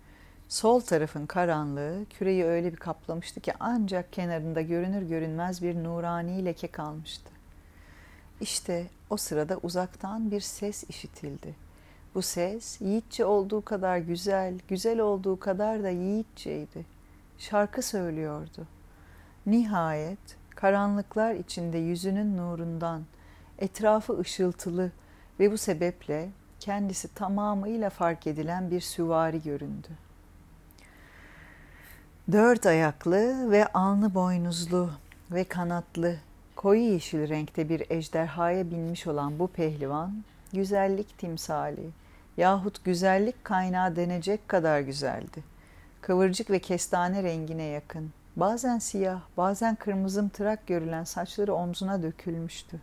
Sol 0.49 0.79
tarafın 0.79 1.25
karanlığı 1.25 2.05
küreyi 2.09 2.45
öyle 2.45 2.71
bir 2.71 2.77
kaplamıştı 2.77 3.39
ki 3.39 3.53
ancak 3.59 4.13
kenarında 4.13 4.61
görünür 4.61 5.01
görünmez 5.01 5.61
bir 5.61 5.83
nurani 5.83 6.45
leke 6.45 6.67
kalmıştı. 6.67 7.31
İşte 8.41 8.87
o 9.09 9.17
sırada 9.17 9.57
uzaktan 9.63 10.31
bir 10.31 10.41
ses 10.41 10.83
işitildi. 10.83 11.55
Bu 12.15 12.21
ses 12.21 12.81
yiğitçe 12.81 13.25
olduğu 13.25 13.65
kadar 13.65 13.97
güzel, 13.97 14.59
güzel 14.67 14.99
olduğu 14.99 15.39
kadar 15.39 15.83
da 15.83 15.89
yiğitçeydi. 15.89 16.85
Şarkı 17.37 17.81
söylüyordu. 17.81 18.67
Nihayet 19.45 20.37
karanlıklar 20.49 21.35
içinde 21.35 21.77
yüzünün 21.77 22.37
nurundan, 22.37 23.03
etrafı 23.59 24.19
ışıltılı 24.19 24.91
ve 25.39 25.51
bu 25.51 25.57
sebeple 25.57 26.29
kendisi 26.59 27.13
tamamıyla 27.13 27.89
fark 27.89 28.27
edilen 28.27 28.71
bir 28.71 28.81
süvari 28.81 29.43
göründü. 29.43 30.06
Dört 32.31 32.65
ayaklı 32.65 33.51
ve 33.51 33.67
alnı 33.67 34.13
boynuzlu 34.13 34.89
ve 35.31 35.43
kanatlı, 35.43 36.15
koyu 36.55 36.81
yeşil 36.81 37.29
renkte 37.29 37.69
bir 37.69 37.83
ejderhaya 37.89 38.71
binmiş 38.71 39.07
olan 39.07 39.39
bu 39.39 39.47
pehlivan, 39.47 40.23
güzellik 40.53 41.17
timsali, 41.17 41.89
yahut 42.37 42.83
güzellik 42.83 43.45
kaynağı 43.45 43.95
denecek 43.95 44.47
kadar 44.47 44.79
güzeldi. 44.79 45.43
Kıvırcık 46.01 46.49
ve 46.49 46.59
kestane 46.59 47.23
rengine 47.23 47.63
yakın, 47.63 48.11
bazen 48.35 48.79
siyah, 48.79 49.21
bazen 49.37 49.75
kırmızımtırak 49.75 50.67
görülen 50.67 51.03
saçları 51.03 51.53
omzuna 51.53 52.03
dökülmüştü. 52.03 52.79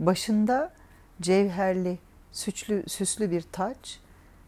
Başında 0.00 0.72
cevherli, 1.20 1.98
süslü, 2.32 2.84
süslü 2.88 3.30
bir 3.30 3.44
taç, 3.52 4.00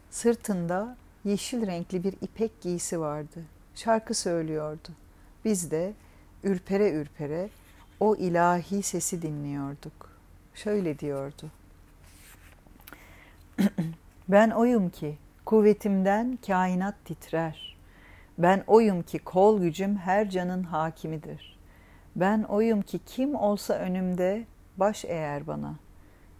sırtında 0.09 0.97
yeşil 1.25 1.67
renkli 1.67 2.03
bir 2.03 2.13
ipek 2.21 2.61
giysi 2.61 2.99
vardı. 2.99 3.54
Şarkı 3.75 4.13
söylüyordu. 4.13 4.89
Biz 5.45 5.71
de 5.71 5.93
ürpere 6.43 6.91
ürpere 6.91 7.49
o 7.99 8.15
ilahi 8.15 8.83
sesi 8.83 9.21
dinliyorduk. 9.21 10.09
Şöyle 10.53 10.99
diyordu. 10.99 11.51
ben 14.29 14.49
oyum 14.49 14.89
ki 14.89 15.17
kuvvetimden 15.45 16.37
kainat 16.47 16.95
titrer. 17.05 17.77
Ben 18.37 18.63
oyum 18.67 19.03
ki 19.03 19.19
kol 19.19 19.61
gücüm 19.61 19.97
her 19.97 20.29
canın 20.29 20.63
hakimidir. 20.63 21.59
Ben 22.15 22.43
oyum 22.43 22.81
ki 22.81 22.99
kim 23.05 23.35
olsa 23.35 23.73
önümde 23.73 24.45
baş 24.77 25.05
eğer 25.05 25.47
bana. 25.47 25.75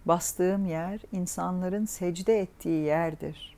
Bastığım 0.06 0.66
yer 0.66 1.00
insanların 1.12 1.84
secde 1.84 2.40
ettiği 2.40 2.84
yerdir. 2.84 3.55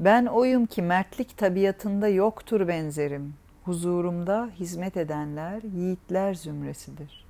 Ben 0.00 0.26
oyum 0.26 0.66
ki 0.66 0.82
mertlik 0.82 1.38
tabiatında 1.38 2.08
yoktur 2.08 2.68
benzerim. 2.68 3.34
Huzurumda 3.64 4.48
hizmet 4.58 4.96
edenler 4.96 5.62
yiğitler 5.62 6.34
zümresidir. 6.34 7.26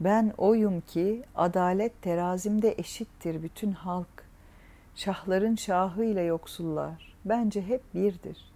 Ben 0.00 0.32
oyum 0.38 0.80
ki 0.80 1.22
adalet 1.34 2.02
terazimde 2.02 2.74
eşittir 2.78 3.42
bütün 3.42 3.72
halk. 3.72 4.24
Şahların 4.94 5.56
şahı 5.56 6.04
ile 6.04 6.22
yoksullar 6.22 7.16
bence 7.24 7.62
hep 7.62 7.94
birdir. 7.94 8.52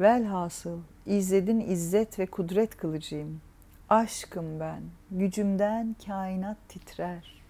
Velhasıl 0.00 0.78
İzzed'in 1.06 1.60
izzet 1.60 2.18
ve 2.18 2.26
kudret 2.26 2.76
kılıcıyım. 2.76 3.40
Aşkım 3.88 4.60
ben, 4.60 4.82
gücümden 5.10 5.96
kainat 6.06 6.56
titrer. 6.68 7.42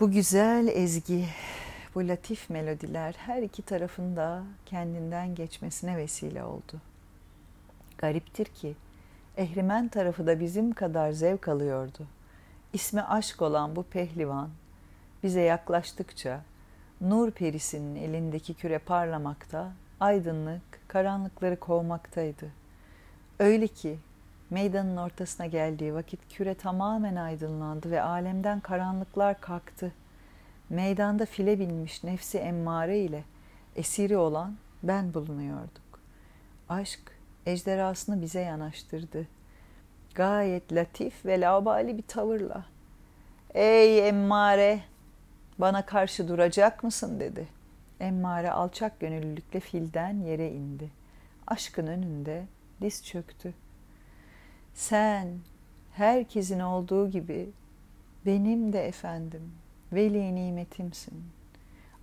Bu 0.00 0.10
güzel 0.10 0.68
ezgi, 0.68 1.24
bu 1.94 2.08
latif 2.08 2.50
melodiler 2.50 3.14
her 3.18 3.42
iki 3.42 3.62
tarafında 3.62 4.42
kendinden 4.66 5.34
geçmesine 5.34 5.96
vesile 5.96 6.44
oldu. 6.44 6.80
Gariptir 7.98 8.44
ki 8.44 8.76
ehrimen 9.36 9.88
tarafı 9.88 10.26
da 10.26 10.40
bizim 10.40 10.72
kadar 10.72 11.12
zevk 11.12 11.48
alıyordu. 11.48 12.06
İsmi 12.72 13.02
aşk 13.02 13.42
olan 13.42 13.76
bu 13.76 13.82
pehlivan 13.82 14.48
bize 15.22 15.40
yaklaştıkça 15.40 16.40
nur 17.00 17.30
perisinin 17.30 17.96
elindeki 17.96 18.54
küre 18.54 18.78
parlamakta, 18.78 19.72
aydınlık 20.00 20.88
karanlıkları 20.88 21.60
kovmaktaydı. 21.60 22.50
Öyle 23.38 23.68
ki 23.68 23.98
meydanın 24.50 24.96
ortasına 24.96 25.46
geldiği 25.46 25.94
vakit 25.94 26.20
küre 26.28 26.54
tamamen 26.54 27.16
aydınlandı 27.16 27.90
ve 27.90 28.02
alemden 28.02 28.60
karanlıklar 28.60 29.40
kalktı. 29.40 29.92
Meydanda 30.70 31.26
file 31.26 31.58
binmiş 31.58 32.04
nefsi 32.04 32.38
emmare 32.38 32.98
ile 32.98 33.24
esiri 33.76 34.16
olan 34.16 34.56
ben 34.82 35.14
bulunuyorduk. 35.14 36.00
Aşk 36.68 37.00
ejderhasını 37.46 38.22
bize 38.22 38.40
yanaştırdı. 38.40 39.26
Gayet 40.14 40.72
latif 40.72 41.26
ve 41.26 41.40
laubali 41.40 41.98
bir 41.98 42.02
tavırla 42.02 42.64
Ey 43.54 44.08
emmare 44.08 44.80
bana 45.58 45.86
karşı 45.86 46.28
duracak 46.28 46.84
mısın 46.84 47.20
dedi. 47.20 47.48
Emmare 48.00 48.50
alçak 48.50 49.00
gönüllülükle 49.00 49.60
filden 49.60 50.20
yere 50.20 50.52
indi. 50.52 50.90
Aşkın 51.46 51.86
önünde 51.86 52.46
diz 52.80 53.04
çöktü. 53.04 53.54
Sen 54.74 55.28
herkesin 55.92 56.60
olduğu 56.60 57.10
gibi 57.10 57.50
benim 58.26 58.72
de 58.72 58.86
efendim 58.86 59.52
veli 59.92 60.34
nimetimsin. 60.34 61.24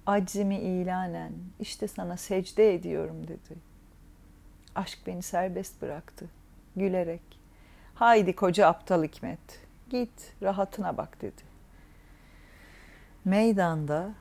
Aczimi 0.06 0.58
ilanen 0.58 1.32
işte 1.60 1.88
sana 1.88 2.18
secde 2.18 2.74
ediyorum 2.74 3.28
dedi. 3.28 3.60
Aşk 4.76 5.00
beni 5.08 5.22
serbest 5.22 5.82
bıraktı 5.82 6.30
gülerek. 6.76 7.22
Haydi 7.96 8.36
koca 8.36 8.68
aptal 8.68 9.04
Hikmet 9.04 9.68
git 9.90 10.34
rahatına 10.42 10.98
bak 10.98 11.22
dedi. 11.22 11.42
Meydanda 13.26 14.14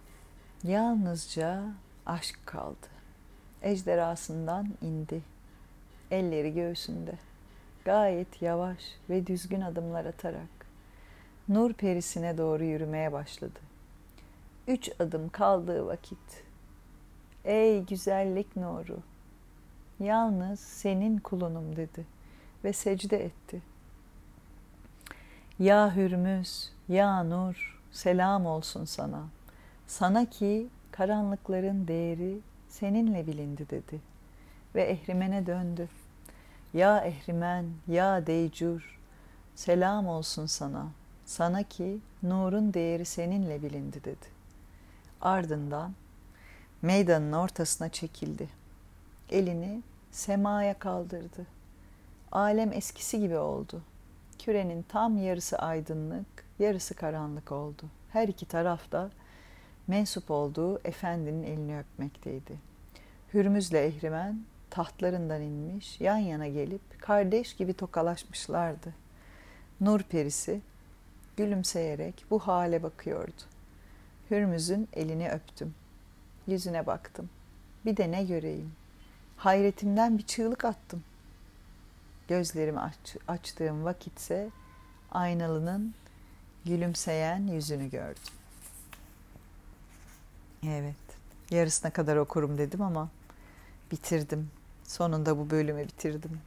yalnızca 0.65 1.63
aşk 2.07 2.39
kaldı. 2.47 2.87
Ejderhasından 3.63 4.69
indi. 4.83 5.23
Elleri 6.11 6.55
göğsünde. 6.55 7.15
Gayet 7.85 8.43
yavaş 8.43 8.79
ve 9.11 9.27
düzgün 9.27 9.61
adımlar 9.61 10.05
atarak 10.05 10.56
nur 11.49 11.73
perisine 11.73 12.39
doğru 12.39 12.65
yürümeye 12.65 13.13
başladı. 13.13 13.61
Üç 14.69 14.91
adım 15.01 15.29
kaldığı 15.29 15.87
vakit, 15.87 16.45
ey 17.45 17.85
güzellik 17.85 18.57
nuru, 18.57 18.99
yalnız 20.01 20.61
senin 20.61 21.19
kulunum 21.19 21.77
dedi 21.77 22.07
ve 22.65 22.73
secde 22.73 23.25
etti. 23.25 23.63
Ya 25.59 25.97
Hürmüz, 25.97 26.73
ya 26.89 27.23
Nur, 27.25 27.81
selam 27.93 28.47
olsun 28.47 28.85
sana. 28.85 29.23
Sana 29.87 30.31
ki 30.31 30.69
karanlıkların 30.91 31.89
değeri 31.89 32.39
seninle 32.69 33.27
bilindi 33.27 33.71
dedi 33.71 34.01
ve 34.75 34.83
Ehrimen'e 34.83 35.47
döndü. 35.47 35.89
Ya 36.75 37.05
Ehrimen, 37.05 37.67
ya 37.89 38.27
Deycur, 38.27 38.99
selam 39.55 40.09
olsun 40.09 40.47
sana. 40.47 40.87
Sana 41.27 41.63
ki 41.63 41.99
nurun 42.23 42.75
değeri 42.75 43.05
seninle 43.05 43.63
bilindi 43.63 44.05
dedi. 44.05 44.27
Ardından 45.21 45.95
meydanın 46.83 47.33
ortasına 47.33 47.89
çekildi. 47.89 48.49
Elini 49.31 49.83
semaya 50.11 50.79
kaldırdı. 50.79 51.47
Alem 52.33 52.73
eskisi 52.73 53.21
gibi 53.21 53.37
oldu. 53.39 53.83
Kürenin 54.39 54.83
tam 54.83 55.17
yarısı 55.17 55.59
aydınlık, 55.59 56.27
yarısı 56.59 56.95
karanlık 56.95 57.53
oldu. 57.53 57.83
Her 58.13 58.29
iki 58.29 58.47
taraf 58.47 58.93
da 58.93 59.11
mensup 59.87 60.31
olduğu 60.31 60.81
efendinin 60.85 61.43
elini 61.43 61.79
öpmekteydi. 61.79 62.59
Hürmüz'le 63.35 63.75
Ehrimen 63.75 64.41
tahtlarından 64.71 65.43
inmiş, 65.43 66.01
yan 66.01 66.17
yana 66.17 66.47
gelip 66.47 67.01
kardeş 67.01 67.55
gibi 67.57 67.75
tokalaşmışlardı. 67.75 68.95
Nur 69.81 70.01
perisi 70.01 70.61
gülümseyerek 71.37 72.25
bu 72.31 72.39
hale 72.39 72.83
bakıyordu. 72.83 73.43
Hürmüz'ün 74.31 74.89
elini 74.93 75.31
öptüm. 75.31 75.75
Yüzüne 76.47 76.87
baktım. 76.87 77.31
Bir 77.85 77.97
de 77.97 78.11
ne 78.11 78.25
göreyim. 78.25 78.73
Hayretimden 79.37 80.19
bir 80.19 80.23
çığlık 80.23 80.65
attım. 80.65 81.05
Gözlerimi 82.29 82.81
aç, 82.81 83.17
açtığım 83.29 83.85
vakitse 83.85 84.49
aynalının 85.13 85.95
gülümseyen 86.65 87.47
yüzünü 87.47 87.91
gördüm. 87.91 88.23
Evet, 90.67 90.97
yarısına 91.51 91.91
kadar 91.91 92.17
okurum 92.17 92.59
dedim 92.59 92.83
ama 92.83 93.09
bitirdim. 93.93 94.51
Sonunda 94.85 95.39
bu 95.39 95.51
bölümü 95.51 95.85
bitirdim. 95.85 96.41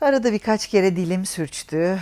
Arada 0.00 0.32
birkaç 0.32 0.68
kere 0.68 0.96
dilim 0.96 1.26
sürçtü. 1.26 2.00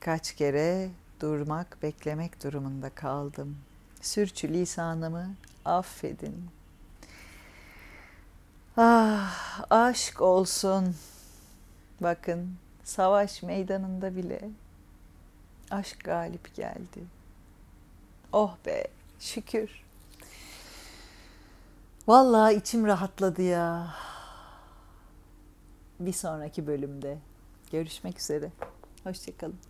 Birkaç 0.00 0.34
kere 0.34 0.90
durmak, 1.20 1.82
beklemek 1.82 2.44
durumunda 2.44 2.90
kaldım. 2.90 3.58
Sürçü 4.00 4.48
lisanımı 4.48 5.34
affedin. 5.64 6.50
Ah, 8.76 9.64
aşk 9.70 10.20
olsun. 10.20 10.96
Bakın, 12.00 12.54
savaş 12.84 13.42
meydanında 13.42 14.16
bile 14.16 14.50
aşk 15.70 16.04
galip 16.04 16.54
geldi. 16.54 17.04
Oh 18.32 18.56
be, 18.66 18.84
şükür. 19.18 19.70
Vallahi 22.08 22.54
içim 22.54 22.86
rahatladı 22.86 23.42
ya. 23.42 23.94
Bir 26.00 26.12
sonraki 26.12 26.66
bölümde 26.66 27.18
görüşmek 27.72 28.18
üzere. 28.20 28.50
Hoşçakalın. 29.04 29.69